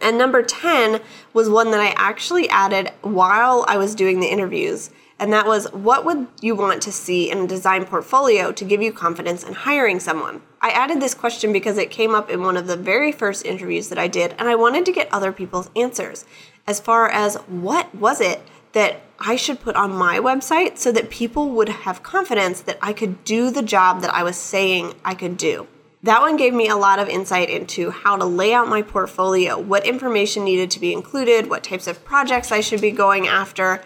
and 0.01 0.17
number 0.17 0.43
10 0.43 1.01
was 1.33 1.49
one 1.49 1.71
that 1.71 1.79
I 1.79 1.93
actually 1.95 2.49
added 2.49 2.91
while 3.01 3.65
I 3.67 3.77
was 3.77 3.95
doing 3.95 4.19
the 4.19 4.31
interviews. 4.31 4.89
And 5.19 5.33
that 5.33 5.47
was 5.47 5.71
what 5.73 6.05
would 6.05 6.27
you 6.41 6.55
want 6.55 6.81
to 6.83 6.91
see 6.91 7.31
in 7.31 7.39
a 7.39 7.47
design 7.47 7.85
portfolio 7.85 8.51
to 8.51 8.65
give 8.65 8.81
you 8.81 8.91
confidence 8.91 9.43
in 9.43 9.53
hiring 9.53 9.99
someone? 9.99 10.41
I 10.61 10.69
added 10.69 11.01
this 11.01 11.15
question 11.15 11.51
because 11.51 11.77
it 11.77 11.89
came 11.89 12.13
up 12.13 12.29
in 12.29 12.41
one 12.41 12.57
of 12.57 12.67
the 12.67 12.77
very 12.77 13.11
first 13.11 13.45
interviews 13.45 13.89
that 13.89 13.97
I 13.97 14.07
did, 14.07 14.35
and 14.37 14.47
I 14.47 14.55
wanted 14.55 14.85
to 14.85 14.91
get 14.91 15.11
other 15.11 15.31
people's 15.31 15.71
answers 15.75 16.25
as 16.67 16.79
far 16.79 17.09
as 17.09 17.35
what 17.47 17.93
was 17.95 18.21
it 18.21 18.41
that 18.73 19.01
I 19.19 19.35
should 19.35 19.59
put 19.59 19.75
on 19.75 19.91
my 19.91 20.19
website 20.19 20.77
so 20.77 20.91
that 20.91 21.09
people 21.09 21.49
would 21.51 21.69
have 21.69 22.03
confidence 22.03 22.61
that 22.61 22.77
I 22.81 22.93
could 22.93 23.23
do 23.23 23.49
the 23.49 23.63
job 23.63 24.01
that 24.01 24.13
I 24.13 24.23
was 24.23 24.37
saying 24.37 24.93
I 25.03 25.15
could 25.15 25.37
do. 25.37 25.67
That 26.07 26.21
one 26.21 26.37
gave 26.37 26.53
me 26.53 26.69
a 26.69 26.77
lot 26.77 26.99
of 26.99 27.09
insight 27.09 27.49
into 27.49 27.89
how 27.89 28.15
to 28.15 28.23
lay 28.23 28.53
out 28.53 28.69
my 28.69 28.81
portfolio, 28.81 29.59
what 29.59 29.85
information 29.85 30.45
needed 30.45 30.71
to 30.71 30.79
be 30.79 30.93
included, 30.93 31.49
what 31.49 31.65
types 31.65 31.85
of 31.85 32.05
projects 32.05 32.49
I 32.49 32.61
should 32.61 32.79
be 32.79 32.91
going 32.91 33.27
after. 33.27 33.81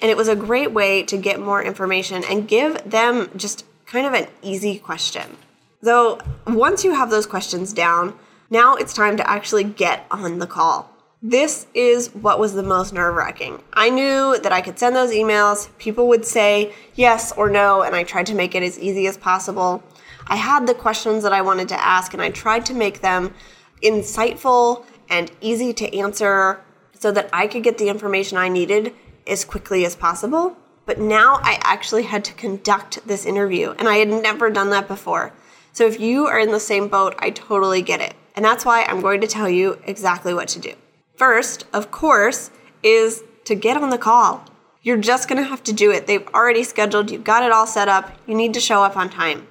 And 0.00 0.10
it 0.10 0.16
was 0.16 0.26
a 0.26 0.34
great 0.34 0.72
way 0.72 1.04
to 1.04 1.16
get 1.16 1.38
more 1.38 1.62
information 1.62 2.24
and 2.28 2.48
give 2.48 2.82
them 2.90 3.30
just 3.36 3.64
kind 3.86 4.04
of 4.04 4.14
an 4.14 4.26
easy 4.42 4.80
question. 4.80 5.36
Though, 5.80 6.18
once 6.44 6.82
you 6.82 6.92
have 6.92 7.08
those 7.08 7.24
questions 7.24 7.72
down, 7.72 8.18
now 8.50 8.74
it's 8.74 8.92
time 8.92 9.16
to 9.18 9.30
actually 9.30 9.62
get 9.62 10.06
on 10.10 10.40
the 10.40 10.48
call. 10.48 10.90
This 11.22 11.68
is 11.72 12.12
what 12.16 12.40
was 12.40 12.54
the 12.54 12.64
most 12.64 12.92
nerve 12.92 13.14
wracking. 13.14 13.62
I 13.74 13.90
knew 13.90 14.36
that 14.42 14.50
I 14.50 14.60
could 14.60 14.80
send 14.80 14.96
those 14.96 15.12
emails, 15.12 15.68
people 15.78 16.08
would 16.08 16.24
say 16.24 16.74
yes 16.96 17.30
or 17.30 17.48
no, 17.48 17.82
and 17.82 17.94
I 17.94 18.02
tried 18.02 18.26
to 18.26 18.34
make 18.34 18.56
it 18.56 18.64
as 18.64 18.76
easy 18.76 19.06
as 19.06 19.16
possible. 19.16 19.84
I 20.30 20.36
had 20.36 20.68
the 20.68 20.74
questions 20.74 21.24
that 21.24 21.32
I 21.32 21.42
wanted 21.42 21.68
to 21.70 21.84
ask, 21.84 22.14
and 22.14 22.22
I 22.22 22.30
tried 22.30 22.64
to 22.66 22.74
make 22.74 23.00
them 23.00 23.34
insightful 23.82 24.84
and 25.08 25.30
easy 25.40 25.72
to 25.72 25.98
answer 25.98 26.62
so 26.96 27.10
that 27.10 27.28
I 27.32 27.48
could 27.48 27.64
get 27.64 27.78
the 27.78 27.88
information 27.88 28.38
I 28.38 28.48
needed 28.48 28.94
as 29.26 29.44
quickly 29.44 29.84
as 29.84 29.96
possible. 29.96 30.56
But 30.86 31.00
now 31.00 31.40
I 31.42 31.58
actually 31.64 32.04
had 32.04 32.24
to 32.26 32.32
conduct 32.34 33.04
this 33.08 33.26
interview, 33.26 33.74
and 33.76 33.88
I 33.88 33.96
had 33.96 34.08
never 34.08 34.50
done 34.50 34.70
that 34.70 34.86
before. 34.86 35.32
So 35.72 35.84
if 35.86 35.98
you 35.98 36.26
are 36.26 36.38
in 36.38 36.52
the 36.52 36.60
same 36.60 36.86
boat, 36.86 37.16
I 37.18 37.30
totally 37.30 37.82
get 37.82 38.00
it. 38.00 38.14
And 38.36 38.44
that's 38.44 38.64
why 38.64 38.84
I'm 38.84 39.00
going 39.00 39.20
to 39.22 39.26
tell 39.26 39.48
you 39.48 39.80
exactly 39.84 40.32
what 40.32 40.46
to 40.48 40.60
do. 40.60 40.74
First, 41.16 41.64
of 41.72 41.90
course, 41.90 42.52
is 42.84 43.24
to 43.46 43.56
get 43.56 43.76
on 43.76 43.90
the 43.90 43.98
call. 43.98 44.44
You're 44.82 44.96
just 44.96 45.28
to 45.28 45.42
have 45.42 45.64
to 45.64 45.72
do 45.72 45.90
it. 45.90 46.06
They've 46.06 46.26
already 46.28 46.62
scheduled, 46.62 47.10
you've 47.10 47.24
got 47.24 47.42
it 47.42 47.50
all 47.50 47.66
set 47.66 47.88
up. 47.88 48.16
You 48.26 48.34
need 48.36 48.54
to 48.54 48.60
show 48.60 48.82
up 48.82 48.96
on 48.96 49.10
time. 49.10 49.48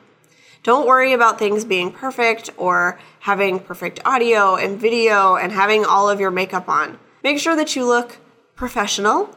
Don't 0.70 0.86
worry 0.86 1.14
about 1.14 1.40
things 1.40 1.66
being 1.66 1.92
perfect 1.92 2.52
or 2.56 3.00
having 3.22 3.60
perfect 3.60 4.00
audio 4.06 4.56
and 4.56 4.80
video 4.80 5.36
and 5.36 5.52
having 5.52 5.84
all 5.84 6.08
of 6.08 6.20
your 6.20 6.30
makeup 6.30 6.70
on. 6.70 7.00
Make 7.24 7.40
sure 7.40 7.56
that 7.56 7.76
you 7.76 7.88
look 7.88 8.18
professional 8.54 9.36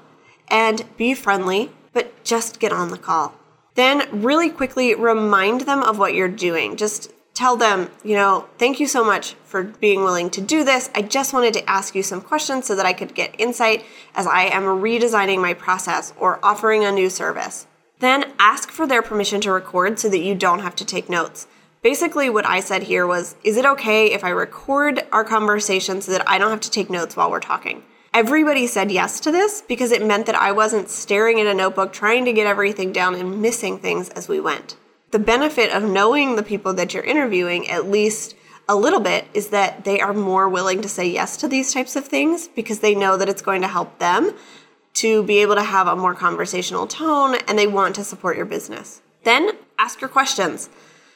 and 0.48 0.84
be 0.98 1.14
friendly, 1.14 1.70
but 1.94 2.22
just 2.22 2.60
get 2.60 2.70
on 2.70 2.90
the 2.90 2.98
call. 2.98 3.32
Then, 3.76 4.22
really 4.22 4.50
quickly 4.50 4.94
remind 4.94 5.62
them 5.62 5.82
of 5.82 5.98
what 5.98 6.12
you're 6.12 6.28
doing. 6.28 6.76
Just 6.76 7.10
tell 7.32 7.56
them, 7.56 7.90
you 8.04 8.14
know, 8.14 8.46
thank 8.58 8.78
you 8.78 8.86
so 8.86 9.02
much 9.02 9.32
for 9.42 9.62
being 9.62 10.04
willing 10.04 10.28
to 10.28 10.42
do 10.42 10.64
this. 10.64 10.90
I 10.94 11.00
just 11.00 11.32
wanted 11.32 11.54
to 11.54 11.70
ask 11.70 11.94
you 11.94 12.02
some 12.02 12.20
questions 12.20 12.66
so 12.66 12.76
that 12.76 12.84
I 12.84 12.92
could 12.92 13.14
get 13.14 13.34
insight 13.40 13.86
as 14.14 14.26
I 14.26 14.42
am 14.42 14.64
redesigning 14.64 15.40
my 15.40 15.54
process 15.54 16.12
or 16.18 16.44
offering 16.44 16.84
a 16.84 16.92
new 16.92 17.08
service. 17.08 17.66
Then 18.02 18.32
ask 18.40 18.72
for 18.72 18.84
their 18.84 19.00
permission 19.00 19.40
to 19.42 19.52
record 19.52 20.00
so 20.00 20.08
that 20.08 20.18
you 20.18 20.34
don't 20.34 20.58
have 20.58 20.74
to 20.74 20.84
take 20.84 21.08
notes. 21.08 21.46
Basically, 21.82 22.28
what 22.28 22.44
I 22.44 22.58
said 22.58 22.82
here 22.82 23.06
was 23.06 23.36
Is 23.44 23.56
it 23.56 23.64
okay 23.64 24.10
if 24.10 24.24
I 24.24 24.30
record 24.30 25.06
our 25.12 25.22
conversation 25.22 26.00
so 26.00 26.10
that 26.10 26.28
I 26.28 26.36
don't 26.36 26.50
have 26.50 26.60
to 26.62 26.70
take 26.70 26.90
notes 26.90 27.14
while 27.14 27.30
we're 27.30 27.38
talking? 27.38 27.84
Everybody 28.12 28.66
said 28.66 28.90
yes 28.90 29.20
to 29.20 29.30
this 29.30 29.62
because 29.62 29.92
it 29.92 30.04
meant 30.04 30.26
that 30.26 30.34
I 30.34 30.50
wasn't 30.50 30.90
staring 30.90 31.40
at 31.40 31.46
a 31.46 31.54
notebook 31.54 31.92
trying 31.92 32.24
to 32.24 32.32
get 32.32 32.48
everything 32.48 32.90
down 32.92 33.14
and 33.14 33.40
missing 33.40 33.78
things 33.78 34.08
as 34.08 34.26
we 34.26 34.40
went. 34.40 34.74
The 35.12 35.20
benefit 35.20 35.70
of 35.70 35.84
knowing 35.84 36.34
the 36.34 36.42
people 36.42 36.74
that 36.74 36.92
you're 36.94 37.04
interviewing, 37.04 37.70
at 37.70 37.88
least 37.88 38.34
a 38.68 38.74
little 38.74 39.00
bit, 39.00 39.26
is 39.32 39.50
that 39.50 39.84
they 39.84 40.00
are 40.00 40.12
more 40.12 40.48
willing 40.48 40.82
to 40.82 40.88
say 40.88 41.08
yes 41.08 41.36
to 41.36 41.46
these 41.46 41.72
types 41.72 41.94
of 41.94 42.08
things 42.08 42.48
because 42.48 42.80
they 42.80 42.96
know 42.96 43.16
that 43.16 43.28
it's 43.28 43.42
going 43.42 43.62
to 43.62 43.68
help 43.68 44.00
them 44.00 44.34
to 44.94 45.22
be 45.22 45.38
able 45.38 45.54
to 45.54 45.62
have 45.62 45.86
a 45.86 45.96
more 45.96 46.14
conversational 46.14 46.86
tone 46.86 47.36
and 47.48 47.58
they 47.58 47.66
want 47.66 47.94
to 47.94 48.04
support 48.04 48.36
your 48.36 48.46
business. 48.46 49.02
Then 49.24 49.50
ask 49.78 50.00
your 50.00 50.10
questions. 50.10 50.68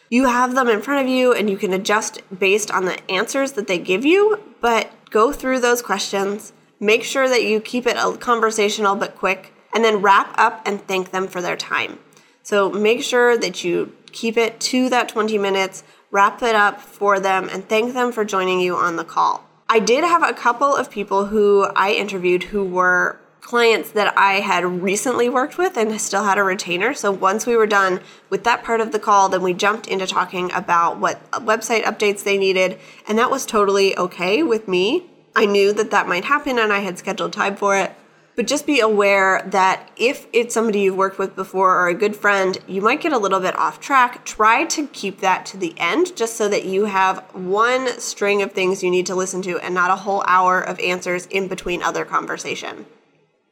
You 0.09 0.27
have 0.27 0.55
them 0.55 0.69
in 0.69 0.83
front 0.83 1.05
of 1.05 1.13
you 1.13 1.33
and 1.33 1.51
you 1.51 1.57
can 1.57 1.73
adjust 1.73 2.23
based 2.37 2.71
on 2.71 2.85
the 2.85 3.11
answers 3.11 3.53
that 3.53 3.67
they 3.67 3.79
give 3.79 4.05
you, 4.05 4.41
but 4.61 4.91
go 5.11 5.33
through 5.33 5.61
those 5.61 5.83
questions 5.83 6.53
Make 6.79 7.05
sure 7.05 7.29
that 7.29 7.45
you 7.45 7.61
keep 7.61 7.87
it 7.87 7.97
conversational 8.21 8.97
but 8.97 9.17
quick, 9.17 9.55
and 9.75 9.85
then 9.85 10.03
wrap 10.03 10.35
up 10.39 10.63
and 10.67 10.81
thank 10.87 11.11
them 11.11 11.27
for 11.27 11.41
their 11.41 11.57
time. 11.57 11.99
So 12.43 12.71
make 12.71 13.03
sure 13.03 13.37
that 13.39 13.65
you 13.65 13.95
keep 14.13 14.37
it 14.37 14.61
to 14.61 14.89
that 14.91 15.09
20 15.09 15.39
minutes, 15.39 15.85
wrap 16.11 16.43
it 16.43 16.55
up 16.55 16.81
for 16.81 17.19
them, 17.19 17.49
and 17.51 17.67
thank 17.69 17.95
them 17.95 18.13
for 18.13 18.25
joining 18.25 18.61
you 18.61 18.77
on 18.77 18.97
the 18.97 19.05
call. 19.05 19.45
I 19.69 19.79
did 19.79 20.05
have 20.05 20.23
a 20.23 20.35
couple 20.35 20.75
of 20.75 20.91
people 20.91 21.27
who 21.27 21.65
I 21.75 21.93
interviewed 21.93 22.45
who 22.45 22.63
were 22.63 23.19
clients 23.47 23.93
that 23.93 24.13
I 24.19 24.41
had 24.41 24.65
recently 24.83 25.29
worked 25.29 25.57
with 25.57 25.77
and 25.77 26.01
still 26.01 26.25
had 26.25 26.37
a 26.37 26.43
retainer. 26.43 26.93
So 26.95 27.13
once 27.13 27.47
we 27.47 27.57
were 27.57 27.69
done 27.69 28.01
with 28.29 28.43
that 28.43 28.65
part 28.65 28.81
of 28.81 28.91
the 28.91 28.99
call, 28.99 29.29
then 29.29 29.41
we 29.41 29.55
jumped 29.55 29.87
into 29.87 30.05
talking 30.05 30.51
about 30.53 30.99
what 30.99 31.31
website 31.31 31.85
updates 31.85 32.25
they 32.25 32.39
needed, 32.39 32.77
and 33.07 33.17
that 33.19 33.31
was 33.31 33.47
totally 33.47 33.97
okay 33.97 34.43
with 34.43 34.67
me. 34.67 35.09
I 35.37 35.47
knew 35.47 35.73
that 35.75 35.93
that 35.93 36.09
might 36.09 36.25
happen 36.25 36.59
and 36.59 36.73
I 36.73 36.81
had 36.81 36.99
scheduled 36.99 37.33
time 37.33 37.55
for 37.55 37.77
it. 37.77 37.93
But 38.35 38.49
just 38.49 38.67
be 38.67 38.81
aware 38.81 39.43
that 39.47 39.93
if 39.97 40.27
it's 40.33 40.53
somebody 40.53 40.81
you've 40.81 40.97
worked 40.97 41.19
with 41.19 41.37
before 41.37 41.81
or 41.81 41.87
a 41.87 41.95
good 41.95 42.17
friend, 42.17 42.59
you 42.67 42.83
might 42.83 43.01
get 43.01 43.13
a 43.13 43.19
little 43.19 43.41
bit 43.41 43.57
off 43.57 43.79
track. 43.79 44.25
Try 44.25 44.65
to 44.65 44.89
keep 44.89 45.21
that 45.21 45.47
to 45.47 45.57
the 45.57 45.73
end 45.79 46.17
just 46.17 46.37
so 46.37 46.49
that 46.49 46.65
you 46.65 46.87
have 46.87 47.21
one 47.33 48.01
string 48.01 48.43
of 48.43 48.51
things 48.51 48.83
you 48.83 48.91
need 48.91 49.07
to 49.07 49.15
listen 49.15 49.41
to 49.43 49.59
and 49.61 49.73
not 49.73 49.93
a 49.93 49.97
whole 49.97 50.25
hour 50.27 50.61
of 50.61 50.81
answers 50.81 51.27
in 51.27 51.47
between 51.47 51.81
other 51.81 52.05
conversation. 52.05 52.87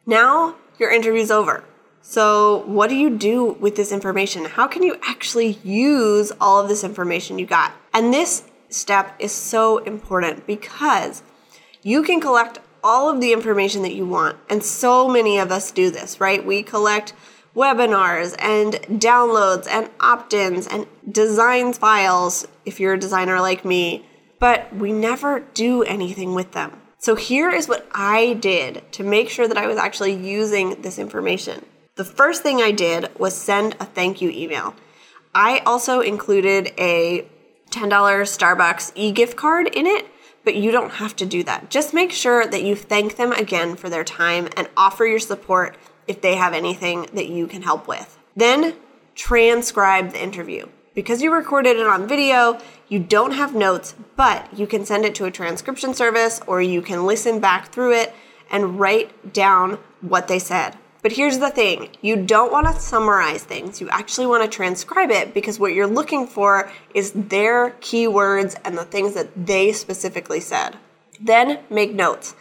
Now 0.07 0.57
your 0.79 0.93
interview's 0.93 1.31
over. 1.31 1.65
So, 2.07 2.65
what 2.67 2.91
do 2.91 2.97
you 2.97 3.09
do 3.09 3.53
with 3.53 3.77
this 3.77 3.91
information? 3.91 4.45
How 4.45 4.67
can 4.67 4.83
you 4.83 4.99
actually 5.03 5.59
use 5.65 6.33
all 6.39 6.61
of 6.61 6.69
this 6.69 6.85
information 6.85 7.39
you 7.39 7.47
got? 7.47 7.73
And 7.95 8.13
this 8.13 8.45
step 8.69 9.15
is 9.19 9.33
so 9.33 9.79
important 9.79 10.47
because 10.47 11.23
you 11.83 12.03
can 12.03 12.21
collect 12.21 12.59
all 12.83 13.09
of 13.09 13.23
the 13.23 13.33
information 13.33 13.81
that 13.83 13.95
you 13.95 14.07
want. 14.07 14.37
And 14.51 14.63
so 14.63 15.09
many 15.09 15.39
of 15.39 15.51
us 15.51 15.71
do 15.71 15.91
this, 15.91 16.21
right? 16.21 16.45
We 16.45 16.63
collect 16.63 17.15
webinars 17.57 18.35
and 18.39 18.75
downloads 19.01 19.67
and 19.67 19.89
opt 20.01 20.35
ins 20.35 20.67
and 20.67 20.87
designs 21.11 21.79
files 21.79 22.47
if 22.67 22.79
you're 22.79 22.95
a 22.95 23.01
designer 23.01 23.41
like 23.41 23.65
me, 23.65 24.05
but 24.39 24.75
we 24.77 24.93
never 24.93 25.41
do 25.41 25.83
anything 25.85 26.35
with 26.35 26.53
them. 26.53 26.83
So 27.05 27.17
here 27.17 27.51
is 27.51 27.69
what 27.69 27.87
I 27.93 28.33
did 28.33 28.91
to 28.93 29.05
make 29.05 29.29
sure 29.29 29.47
that 29.47 29.59
I 29.59 29.67
was 29.67 29.77
actually 29.77 30.15
using 30.15 30.81
this 30.81 30.99
information. 30.99 31.63
The 31.97 32.05
first 32.07 32.43
thing 32.43 32.63
I 32.63 32.73
did 32.73 33.11
was 33.19 33.37
send 33.37 33.75
a 33.79 33.85
thank 33.85 34.23
you 34.23 34.31
email. 34.31 34.75
I 35.35 35.59
also 35.67 36.01
included 36.01 36.73
a 36.79 37.29
$10 37.69 37.91
Starbucks 37.91 38.93
e 38.95 39.13
gift 39.13 39.37
card 39.37 39.69
in 39.69 39.87
it 39.87 40.07
but 40.45 40.55
you 40.55 40.71
don't 40.71 40.93
have 40.93 41.15
to 41.17 41.27
do 41.27 41.43
that. 41.43 41.69
Just 41.69 41.93
make 41.93 42.11
sure 42.11 42.47
that 42.47 42.63
you 42.63 42.75
thank 42.75 43.17
them 43.17 43.33
again 43.33 43.77
for 43.77 43.91
their 43.91 44.05
time 44.05 44.49
and 44.57 44.67
offer 44.75 45.05
your 45.05 45.19
support 45.19 45.77
if 46.07 46.23
they 46.23 46.37
have 46.37 46.55
anything 46.55 47.07
that 47.13 47.29
you 47.29 47.47
can 47.47 47.61
help 47.61 47.87
with. 47.87 48.19
Then 48.35 48.77
transcribe 49.15 50.13
the 50.13 50.23
interview. 50.23 50.69
Because 50.95 51.21
you 51.21 51.35
recorded 51.35 51.77
it 51.77 51.87
on 51.87 52.07
video, 52.07 52.59
you 52.95 53.01
don't 53.01 53.33
have 53.33 53.57
notes, 53.57 53.97
but 54.15 54.57
you 54.57 54.69
can 54.69 54.87
send 54.87 55.05
it 55.05 55.17
to 55.17 55.25
a 55.25 55.31
transcription 55.33 55.95
service 55.95 56.41
or 56.47 56.63
you 56.63 56.81
can 56.81 57.07
listen 57.07 57.41
back 57.41 57.73
through 57.73 57.93
it 57.93 58.15
and 58.53 58.79
write 58.79 59.33
down 59.33 59.79
what 60.01 60.29
they 60.29 60.39
said. 60.39 60.79
But 61.03 61.11
here's 61.11 61.41
the 61.41 61.51
thing 61.51 61.89
you 62.03 62.15
don't 62.15 62.53
want 62.53 62.69
to 62.69 62.81
summarize 62.81 63.43
things. 63.43 63.81
You 63.81 63.89
actually 63.89 64.29
want 64.29 64.45
to 64.45 64.57
transcribe 64.57 65.11
it 65.11 65.35
because 65.35 65.59
what 65.59 65.75
you're 65.75 65.89
looking 65.89 66.29
for 66.29 66.71
is 66.95 67.11
their 67.17 67.71
keywords 67.81 68.55
and 68.65 68.79
the 68.79 68.85
things 68.85 69.15
that 69.15 69.45
they 69.45 69.73
specifically 69.73 70.39
said. 70.39 70.77
Then 71.21 71.65
make 71.69 71.93
notes. 71.93 72.37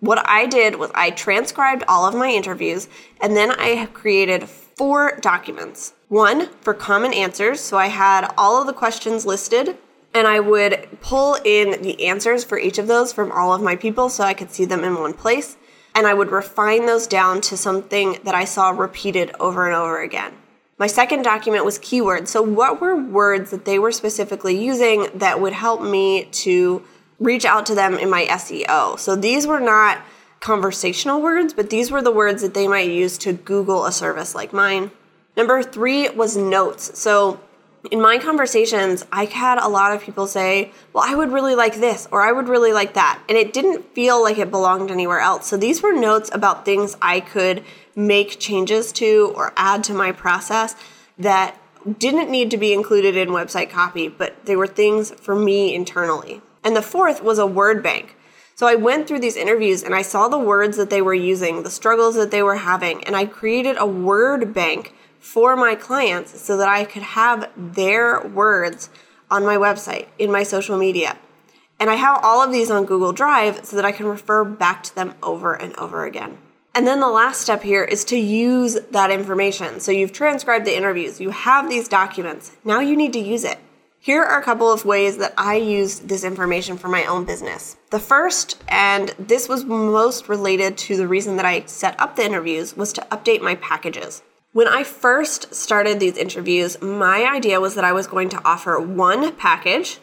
What 0.00 0.26
I 0.26 0.46
did 0.46 0.76
was 0.76 0.90
I 0.94 1.10
transcribed 1.10 1.84
all 1.86 2.06
of 2.06 2.14
my 2.14 2.30
interviews 2.30 2.88
and 3.20 3.36
then 3.36 3.50
I 3.50 3.84
created 3.92 4.48
four 4.48 5.18
documents. 5.20 5.92
One 6.08 6.48
for 6.62 6.72
common 6.72 7.12
answers, 7.12 7.60
so 7.60 7.76
I 7.76 7.88
had 7.88 8.32
all 8.38 8.58
of 8.58 8.66
the 8.66 8.72
questions 8.72 9.26
listed 9.26 9.76
and 10.14 10.26
I 10.26 10.40
would 10.40 10.88
pull 11.00 11.36
in 11.44 11.82
the 11.82 12.06
answers 12.06 12.44
for 12.44 12.58
each 12.58 12.78
of 12.78 12.86
those 12.86 13.12
from 13.12 13.30
all 13.30 13.52
of 13.52 13.62
my 13.62 13.76
people 13.76 14.08
so 14.08 14.24
I 14.24 14.34
could 14.34 14.50
see 14.50 14.64
them 14.64 14.84
in 14.84 14.94
one 14.94 15.14
place 15.14 15.56
and 15.94 16.06
I 16.06 16.14
would 16.14 16.30
refine 16.30 16.86
those 16.86 17.06
down 17.06 17.40
to 17.42 17.56
something 17.56 18.18
that 18.24 18.34
I 18.34 18.44
saw 18.44 18.70
repeated 18.70 19.34
over 19.40 19.66
and 19.66 19.74
over 19.74 20.00
again. 20.00 20.32
My 20.78 20.86
second 20.86 21.22
document 21.22 21.64
was 21.64 21.78
keywords. 21.80 22.28
So, 22.28 22.40
what 22.40 22.80
were 22.80 22.94
words 22.94 23.50
that 23.50 23.64
they 23.64 23.80
were 23.80 23.90
specifically 23.90 24.64
using 24.64 25.08
that 25.14 25.40
would 25.40 25.52
help 25.52 25.82
me 25.82 26.26
to 26.26 26.84
reach 27.18 27.44
out 27.44 27.66
to 27.66 27.74
them 27.74 27.98
in 27.98 28.08
my 28.08 28.26
SEO? 28.26 28.96
So, 28.98 29.16
these 29.16 29.44
were 29.44 29.58
not 29.58 29.98
conversational 30.38 31.20
words, 31.20 31.52
but 31.52 31.68
these 31.68 31.90
were 31.90 32.00
the 32.00 32.12
words 32.12 32.42
that 32.42 32.54
they 32.54 32.68
might 32.68 32.90
use 32.90 33.18
to 33.18 33.32
Google 33.32 33.86
a 33.86 33.90
service 33.90 34.36
like 34.36 34.52
mine. 34.52 34.92
Number 35.36 35.64
three 35.64 36.08
was 36.10 36.36
notes. 36.36 36.96
So, 36.96 37.40
in 37.90 38.00
my 38.00 38.18
conversations, 38.18 39.06
I 39.12 39.26
had 39.26 39.58
a 39.58 39.68
lot 39.68 39.94
of 39.94 40.02
people 40.02 40.26
say, 40.26 40.72
Well, 40.92 41.04
I 41.06 41.14
would 41.14 41.32
really 41.32 41.54
like 41.54 41.76
this, 41.76 42.08
or 42.10 42.22
I 42.22 42.32
would 42.32 42.48
really 42.48 42.72
like 42.72 42.94
that. 42.94 43.22
And 43.28 43.38
it 43.38 43.52
didn't 43.52 43.94
feel 43.94 44.22
like 44.22 44.38
it 44.38 44.50
belonged 44.50 44.90
anywhere 44.90 45.20
else. 45.20 45.46
So 45.46 45.56
these 45.56 45.82
were 45.82 45.92
notes 45.92 46.30
about 46.32 46.64
things 46.64 46.96
I 47.00 47.20
could 47.20 47.64
make 47.94 48.38
changes 48.38 48.92
to 48.92 49.32
or 49.36 49.52
add 49.56 49.84
to 49.84 49.94
my 49.94 50.12
process 50.12 50.74
that 51.18 51.56
didn't 51.98 52.30
need 52.30 52.50
to 52.50 52.56
be 52.56 52.72
included 52.72 53.16
in 53.16 53.28
website 53.28 53.70
copy, 53.70 54.08
but 54.08 54.44
they 54.44 54.56
were 54.56 54.66
things 54.66 55.10
for 55.12 55.34
me 55.34 55.74
internally. 55.74 56.40
And 56.64 56.76
the 56.76 56.82
fourth 56.82 57.22
was 57.22 57.38
a 57.38 57.46
word 57.46 57.82
bank. 57.82 58.16
So 58.54 58.66
I 58.66 58.74
went 58.74 59.06
through 59.06 59.20
these 59.20 59.36
interviews 59.36 59.84
and 59.84 59.94
I 59.94 60.02
saw 60.02 60.26
the 60.26 60.38
words 60.38 60.76
that 60.76 60.90
they 60.90 61.00
were 61.00 61.14
using, 61.14 61.62
the 61.62 61.70
struggles 61.70 62.16
that 62.16 62.32
they 62.32 62.42
were 62.42 62.56
having, 62.56 63.04
and 63.04 63.14
I 63.14 63.24
created 63.24 63.76
a 63.78 63.86
word 63.86 64.52
bank 64.52 64.92
for 65.20 65.56
my 65.56 65.74
clients 65.74 66.40
so 66.40 66.56
that 66.56 66.68
I 66.68 66.84
could 66.84 67.02
have 67.02 67.50
their 67.56 68.26
words 68.26 68.90
on 69.30 69.44
my 69.44 69.56
website, 69.56 70.08
in 70.18 70.30
my 70.30 70.42
social 70.42 70.78
media. 70.78 71.18
And 71.80 71.90
I 71.90 71.94
have 71.94 72.20
all 72.22 72.42
of 72.42 72.52
these 72.52 72.70
on 72.70 72.86
Google 72.86 73.12
Drive 73.12 73.64
so 73.64 73.76
that 73.76 73.84
I 73.84 73.92
can 73.92 74.06
refer 74.06 74.44
back 74.44 74.82
to 74.84 74.94
them 74.94 75.14
over 75.22 75.54
and 75.54 75.76
over 75.76 76.04
again. 76.04 76.38
And 76.74 76.86
then 76.86 77.00
the 77.00 77.08
last 77.08 77.40
step 77.40 77.62
here 77.62 77.84
is 77.84 78.04
to 78.06 78.16
use 78.16 78.78
that 78.90 79.10
information. 79.10 79.80
So 79.80 79.90
you've 79.90 80.12
transcribed 80.12 80.64
the 80.64 80.76
interviews, 80.76 81.20
you 81.20 81.30
have 81.30 81.68
these 81.68 81.88
documents. 81.88 82.56
Now 82.64 82.80
you 82.80 82.96
need 82.96 83.12
to 83.14 83.18
use 83.18 83.44
it. 83.44 83.58
Here 84.00 84.22
are 84.22 84.40
a 84.40 84.44
couple 84.44 84.70
of 84.70 84.84
ways 84.84 85.18
that 85.18 85.34
I 85.36 85.56
used 85.56 86.08
this 86.08 86.22
information 86.22 86.78
for 86.78 86.86
my 86.86 87.04
own 87.04 87.24
business. 87.24 87.76
The 87.90 87.98
first, 87.98 88.62
and 88.68 89.08
this 89.18 89.48
was 89.48 89.64
most 89.64 90.28
related 90.28 90.78
to 90.78 90.96
the 90.96 91.08
reason 91.08 91.36
that 91.36 91.44
I 91.44 91.64
set 91.66 91.98
up 92.00 92.14
the 92.14 92.24
interviews, 92.24 92.76
was 92.76 92.92
to 92.92 93.06
update 93.10 93.42
my 93.42 93.56
packages. 93.56 94.22
When 94.58 94.66
I 94.66 94.82
first 94.82 95.54
started 95.54 96.00
these 96.00 96.16
interviews, 96.16 96.82
my 96.82 97.22
idea 97.32 97.60
was 97.60 97.76
that 97.76 97.84
I 97.84 97.92
was 97.92 98.08
going 98.08 98.28
to 98.30 98.44
offer 98.44 98.80
one 98.80 99.32
package 99.36 100.00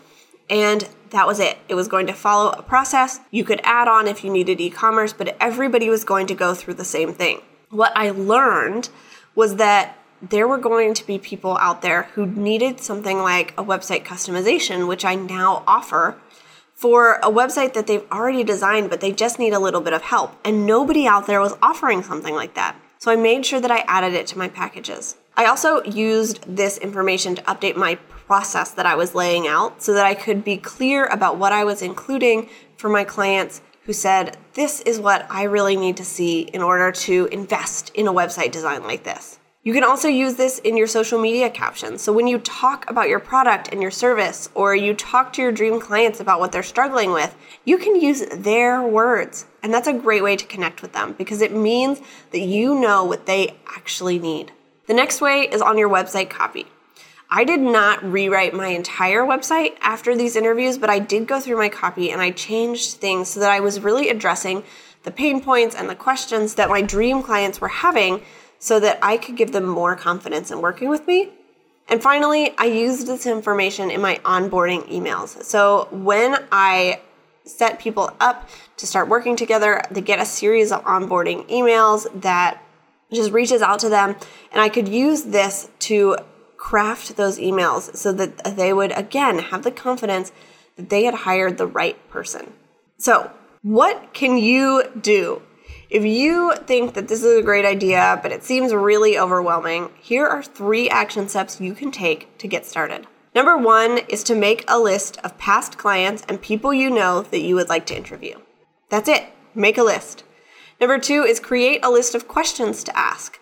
and 0.49 0.87
that 1.09 1.27
was 1.27 1.41
it. 1.41 1.57
It 1.67 1.75
was 1.75 1.89
going 1.89 2.07
to 2.07 2.13
follow 2.13 2.51
a 2.51 2.63
process. 2.63 3.19
You 3.31 3.43
could 3.43 3.59
add 3.65 3.89
on 3.89 4.07
if 4.07 4.23
you 4.23 4.31
needed 4.31 4.61
e 4.61 4.69
commerce, 4.69 5.11
but 5.11 5.35
everybody 5.41 5.89
was 5.89 6.05
going 6.05 6.25
to 6.27 6.33
go 6.33 6.53
through 6.53 6.75
the 6.75 6.85
same 6.85 7.11
thing. 7.11 7.41
What 7.69 7.91
I 7.97 8.11
learned 8.11 8.87
was 9.35 9.57
that 9.57 9.97
there 10.21 10.47
were 10.47 10.57
going 10.57 10.93
to 10.93 11.05
be 11.05 11.19
people 11.19 11.57
out 11.57 11.81
there 11.81 12.03
who 12.13 12.25
needed 12.25 12.79
something 12.79 13.17
like 13.17 13.51
a 13.57 13.63
website 13.65 14.05
customization, 14.05 14.87
which 14.87 15.03
I 15.03 15.15
now 15.15 15.65
offer 15.67 16.15
for 16.73 17.15
a 17.15 17.29
website 17.29 17.73
that 17.73 17.87
they've 17.87 18.09
already 18.09 18.45
designed, 18.45 18.89
but 18.89 19.01
they 19.01 19.11
just 19.11 19.37
need 19.37 19.51
a 19.51 19.59
little 19.59 19.81
bit 19.81 19.91
of 19.91 20.03
help. 20.03 20.33
And 20.45 20.65
nobody 20.65 21.07
out 21.07 21.27
there 21.27 21.41
was 21.41 21.57
offering 21.61 22.03
something 22.03 22.33
like 22.33 22.53
that. 22.53 22.79
So 23.05 23.11
I 23.11 23.17
made 23.17 23.45
sure 23.45 23.61
that 23.61 23.69
I 23.69 23.83
added 23.87 24.15
it 24.15 24.25
to 24.29 24.37
my 24.39 24.47
packages. 24.47 25.15
I 25.37 25.45
also 25.45 25.83
used 25.83 26.41
this 26.47 26.79
information 26.79 27.35
to 27.35 27.41
update 27.43 27.75
my 27.75 27.99
process 28.25 28.71
that 28.71 28.87
I 28.87 28.95
was 28.95 29.13
laying 29.13 29.45
out 29.45 29.83
so 29.83 29.93
that 29.93 30.07
I 30.07 30.15
could 30.15 30.43
be 30.43 30.57
clear 30.57 31.05
about 31.05 31.37
what 31.37 31.53
I 31.53 31.65
was 31.65 31.83
including 31.83 32.49
for 32.77 32.89
my 32.89 33.03
clients 33.03 33.61
who 33.83 33.93
said, 33.93 34.37
This 34.55 34.81
is 34.81 34.99
what 34.99 35.27
I 35.29 35.43
really 35.43 35.75
need 35.75 35.97
to 35.97 36.03
see 36.03 36.41
in 36.51 36.63
order 36.63 36.91
to 36.91 37.27
invest 37.31 37.91
in 37.93 38.07
a 38.07 38.11
website 38.11 38.51
design 38.51 38.81
like 38.81 39.03
this. 39.03 39.37
You 39.65 39.73
can 39.73 39.83
also 39.83 40.07
use 40.07 40.35
this 40.35 40.59
in 40.59 40.77
your 40.77 40.85
social 40.85 41.19
media 41.19 41.49
captions. 41.49 42.03
So 42.03 42.13
when 42.13 42.27
you 42.27 42.37
talk 42.37 42.87
about 42.87 43.09
your 43.09 43.19
product 43.19 43.69
and 43.71 43.81
your 43.81 43.89
service, 43.89 44.47
or 44.53 44.75
you 44.75 44.93
talk 44.93 45.33
to 45.33 45.41
your 45.41 45.51
dream 45.51 45.81
clients 45.81 46.19
about 46.19 46.39
what 46.39 46.51
they're 46.51 46.61
struggling 46.61 47.11
with, 47.11 47.35
you 47.65 47.79
can 47.79 47.99
use 47.99 48.23
their 48.27 48.83
words. 48.83 49.47
And 49.63 49.73
that's 49.73 49.87
a 49.87 49.93
great 49.93 50.21
way 50.21 50.35
to 50.35 50.45
connect 50.45 50.83
with 50.83 50.93
them 50.93 51.13
because 51.13 51.41
it 51.41 51.51
means 51.51 51.99
that 52.29 52.41
you 52.41 52.79
know 52.79 53.03
what 53.05 53.25
they 53.25 53.57
actually 53.75 54.19
need. 54.19 54.51
The 54.85 54.93
next 54.93 55.19
way 55.19 55.49
is 55.51 55.63
on 55.63 55.79
your 55.79 55.89
website 55.89 56.29
copy. 56.29 56.67
I 57.31 57.43
did 57.43 57.59
not 57.59 58.03
rewrite 58.03 58.53
my 58.53 58.67
entire 58.67 59.23
website 59.23 59.77
after 59.81 60.15
these 60.15 60.35
interviews, 60.35 60.77
but 60.77 60.91
I 60.91 60.99
did 60.99 61.27
go 61.27 61.39
through 61.39 61.57
my 61.57 61.69
copy 61.69 62.11
and 62.11 62.21
I 62.21 62.29
changed 62.29 62.97
things 62.97 63.29
so 63.29 63.39
that 63.39 63.49
I 63.49 63.61
was 63.61 63.79
really 63.79 64.09
addressing 64.09 64.61
the 65.01 65.09
pain 65.09 65.41
points 65.41 65.75
and 65.75 65.89
the 65.89 65.95
questions 65.95 66.53
that 66.53 66.69
my 66.69 66.83
dream 66.83 67.23
clients 67.23 67.59
were 67.59 67.67
having 67.67 68.21
so 68.65 68.79
that 68.79 68.97
I 69.03 69.17
could 69.17 69.37
give 69.37 69.51
them 69.51 69.65
more 69.65 69.95
confidence 69.95 70.49
in 70.49 70.59
working 70.59 70.89
with 70.89 71.05
me. 71.05 71.29
And 71.87 72.01
finally, 72.01 72.51
I 72.57 72.65
used 72.65 73.05
this 73.05 73.27
information 73.27 73.91
in 73.91 74.01
my 74.01 74.15
onboarding 74.25 74.89
emails. 74.89 75.43
So 75.43 75.87
when 75.91 76.43
I 76.51 77.01
set 77.43 77.77
people 77.77 78.09
up 78.19 78.49
to 78.77 78.87
start 78.87 79.07
working 79.07 79.35
together, 79.35 79.83
they 79.91 80.01
get 80.01 80.17
a 80.17 80.25
series 80.25 80.71
of 80.71 80.83
onboarding 80.83 81.47
emails 81.47 82.07
that 82.21 82.59
just 83.13 83.31
reaches 83.31 83.61
out 83.61 83.77
to 83.81 83.89
them. 83.89 84.15
And 84.51 84.59
I 84.59 84.69
could 84.69 84.87
use 84.87 85.25
this 85.25 85.69
to 85.81 86.17
craft 86.57 87.17
those 87.17 87.37
emails 87.37 87.95
so 87.95 88.11
that 88.13 88.55
they 88.55 88.73
would, 88.73 88.97
again, 88.97 89.37
have 89.37 89.61
the 89.61 89.69
confidence 89.69 90.31
that 90.75 90.89
they 90.89 91.03
had 91.03 91.13
hired 91.13 91.59
the 91.59 91.67
right 91.67 91.97
person. 92.09 92.53
So, 92.97 93.29
what 93.61 94.11
can 94.13 94.39
you 94.39 94.85
do 94.99 95.43
if 95.89 96.03
you 96.03 96.55
think 96.65 96.93
that 96.93 97.07
this 97.07 97.23
is 97.23 97.37
a 97.37 97.43
great 97.43 97.65
idea, 97.65 98.19
but 98.23 98.31
it 98.31 98.43
seems 98.43 98.73
really 98.73 99.17
overwhelming, 99.17 99.91
here 100.01 100.25
are 100.25 100.43
three 100.43 100.89
action 100.89 101.29
steps 101.29 101.61
you 101.61 101.73
can 101.73 101.91
take 101.91 102.37
to 102.39 102.47
get 102.47 102.65
started. 102.65 103.05
Number 103.35 103.57
one 103.57 103.99
is 104.09 104.23
to 104.23 104.35
make 104.35 104.63
a 104.67 104.79
list 104.79 105.17
of 105.23 105.37
past 105.37 105.77
clients 105.77 106.23
and 106.27 106.41
people 106.41 106.73
you 106.73 106.89
know 106.89 107.21
that 107.23 107.41
you 107.41 107.55
would 107.55 107.69
like 107.69 107.85
to 107.87 107.97
interview. 107.97 108.39
That's 108.89 109.09
it. 109.09 109.25
Make 109.53 109.77
a 109.77 109.83
list. 109.83 110.23
Number 110.79 110.99
two 110.99 111.23
is 111.23 111.39
create 111.39 111.83
a 111.83 111.91
list 111.91 112.15
of 112.15 112.27
questions 112.27 112.83
to 112.85 112.97
ask. 112.97 113.39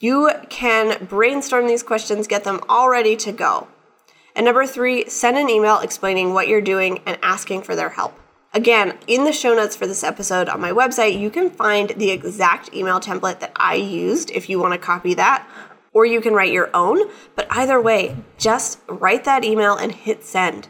You 0.00 0.30
can 0.48 1.06
brainstorm 1.06 1.66
these 1.66 1.82
questions, 1.82 2.26
get 2.26 2.44
them 2.44 2.60
all 2.68 2.88
ready 2.88 3.16
to 3.16 3.32
go. 3.32 3.68
And 4.34 4.46
number 4.46 4.66
three, 4.66 5.08
send 5.08 5.36
an 5.36 5.50
email 5.50 5.78
explaining 5.80 6.32
what 6.32 6.48
you're 6.48 6.60
doing 6.60 7.00
and 7.04 7.18
asking 7.22 7.62
for 7.62 7.76
their 7.76 7.90
help. 7.90 8.18
Again, 8.54 8.98
in 9.06 9.24
the 9.24 9.32
show 9.32 9.54
notes 9.54 9.74
for 9.74 9.86
this 9.86 10.04
episode 10.04 10.50
on 10.50 10.60
my 10.60 10.72
website, 10.72 11.18
you 11.18 11.30
can 11.30 11.48
find 11.48 11.90
the 11.90 12.10
exact 12.10 12.74
email 12.74 13.00
template 13.00 13.40
that 13.40 13.52
I 13.56 13.76
used 13.76 14.30
if 14.30 14.50
you 14.50 14.58
want 14.58 14.74
to 14.74 14.78
copy 14.78 15.14
that, 15.14 15.48
or 15.94 16.04
you 16.04 16.20
can 16.20 16.34
write 16.34 16.52
your 16.52 16.68
own. 16.74 17.08
But 17.34 17.46
either 17.48 17.80
way, 17.80 18.16
just 18.36 18.80
write 18.88 19.24
that 19.24 19.42
email 19.42 19.74
and 19.74 19.92
hit 19.92 20.22
send. 20.22 20.68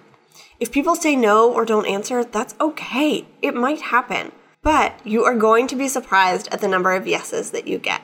If 0.61 0.71
people 0.71 0.95
say 0.95 1.17
no 1.17 1.53
or 1.53 1.65
don't 1.65 1.87
answer, 1.87 2.23
that's 2.23 2.55
okay. 2.61 3.27
It 3.43 3.55
might 3.57 3.81
happen. 3.81 4.31
But 4.63 5.05
you 5.05 5.25
are 5.25 5.35
going 5.35 5.67
to 5.67 5.75
be 5.75 5.89
surprised 5.89 6.47
at 6.53 6.61
the 6.61 6.69
number 6.69 6.93
of 6.93 7.09
yeses 7.09 7.51
that 7.51 7.67
you 7.67 7.79
get. 7.79 8.03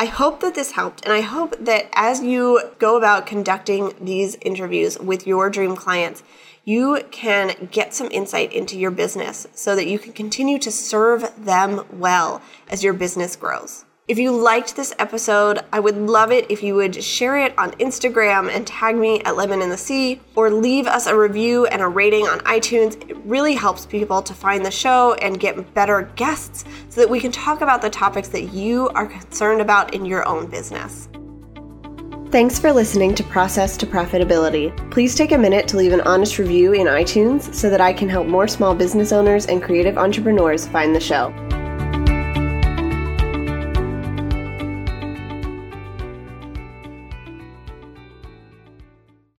I 0.00 0.06
hope 0.06 0.38
that 0.40 0.54
this 0.54 0.72
helped, 0.72 1.04
and 1.04 1.12
I 1.12 1.22
hope 1.22 1.56
that 1.58 1.88
as 1.92 2.22
you 2.22 2.60
go 2.78 2.96
about 2.96 3.26
conducting 3.26 3.94
these 4.00 4.36
interviews 4.42 4.96
with 4.96 5.26
your 5.26 5.50
dream 5.50 5.74
clients, 5.74 6.22
you 6.64 7.02
can 7.10 7.68
get 7.72 7.94
some 7.94 8.08
insight 8.12 8.52
into 8.52 8.78
your 8.78 8.92
business 8.92 9.48
so 9.54 9.74
that 9.74 9.88
you 9.88 9.98
can 9.98 10.12
continue 10.12 10.60
to 10.60 10.70
serve 10.70 11.44
them 11.44 11.84
well 11.90 12.40
as 12.68 12.84
your 12.84 12.92
business 12.92 13.34
grows. 13.34 13.86
If 14.08 14.18
you 14.18 14.34
liked 14.34 14.74
this 14.74 14.94
episode, 14.98 15.60
I 15.70 15.80
would 15.80 15.98
love 15.98 16.32
it 16.32 16.50
if 16.50 16.62
you 16.62 16.74
would 16.76 17.04
share 17.04 17.36
it 17.36 17.52
on 17.58 17.72
Instagram 17.72 18.50
and 18.50 18.66
tag 18.66 18.96
me 18.96 19.20
at 19.20 19.36
Lemon 19.36 19.60
and 19.60 19.70
the 19.70 19.76
Sea 19.76 20.18
or 20.34 20.48
leave 20.48 20.86
us 20.86 21.06
a 21.06 21.14
review 21.14 21.66
and 21.66 21.82
a 21.82 21.88
rating 21.88 22.24
on 22.24 22.38
iTunes. 22.40 22.94
It 23.10 23.18
really 23.18 23.54
helps 23.54 23.84
people 23.84 24.22
to 24.22 24.32
find 24.32 24.64
the 24.64 24.70
show 24.70 25.12
and 25.20 25.38
get 25.38 25.74
better 25.74 26.10
guests 26.16 26.64
so 26.88 27.02
that 27.02 27.10
we 27.10 27.20
can 27.20 27.30
talk 27.30 27.60
about 27.60 27.82
the 27.82 27.90
topics 27.90 28.28
that 28.28 28.44
you 28.44 28.88
are 28.94 29.06
concerned 29.06 29.60
about 29.60 29.92
in 29.92 30.06
your 30.06 30.26
own 30.26 30.46
business. 30.46 31.10
Thanks 32.30 32.58
for 32.58 32.72
listening 32.72 33.14
to 33.14 33.22
Process 33.24 33.76
to 33.76 33.86
Profitability. 33.86 34.74
Please 34.90 35.14
take 35.14 35.32
a 35.32 35.38
minute 35.38 35.68
to 35.68 35.76
leave 35.76 35.92
an 35.92 36.00
honest 36.00 36.38
review 36.38 36.72
in 36.72 36.86
iTunes 36.86 37.52
so 37.54 37.68
that 37.68 37.82
I 37.82 37.92
can 37.92 38.08
help 38.08 38.26
more 38.26 38.48
small 38.48 38.74
business 38.74 39.12
owners 39.12 39.44
and 39.44 39.62
creative 39.62 39.98
entrepreneurs 39.98 40.66
find 40.66 40.94
the 40.94 41.00
show. 41.00 41.30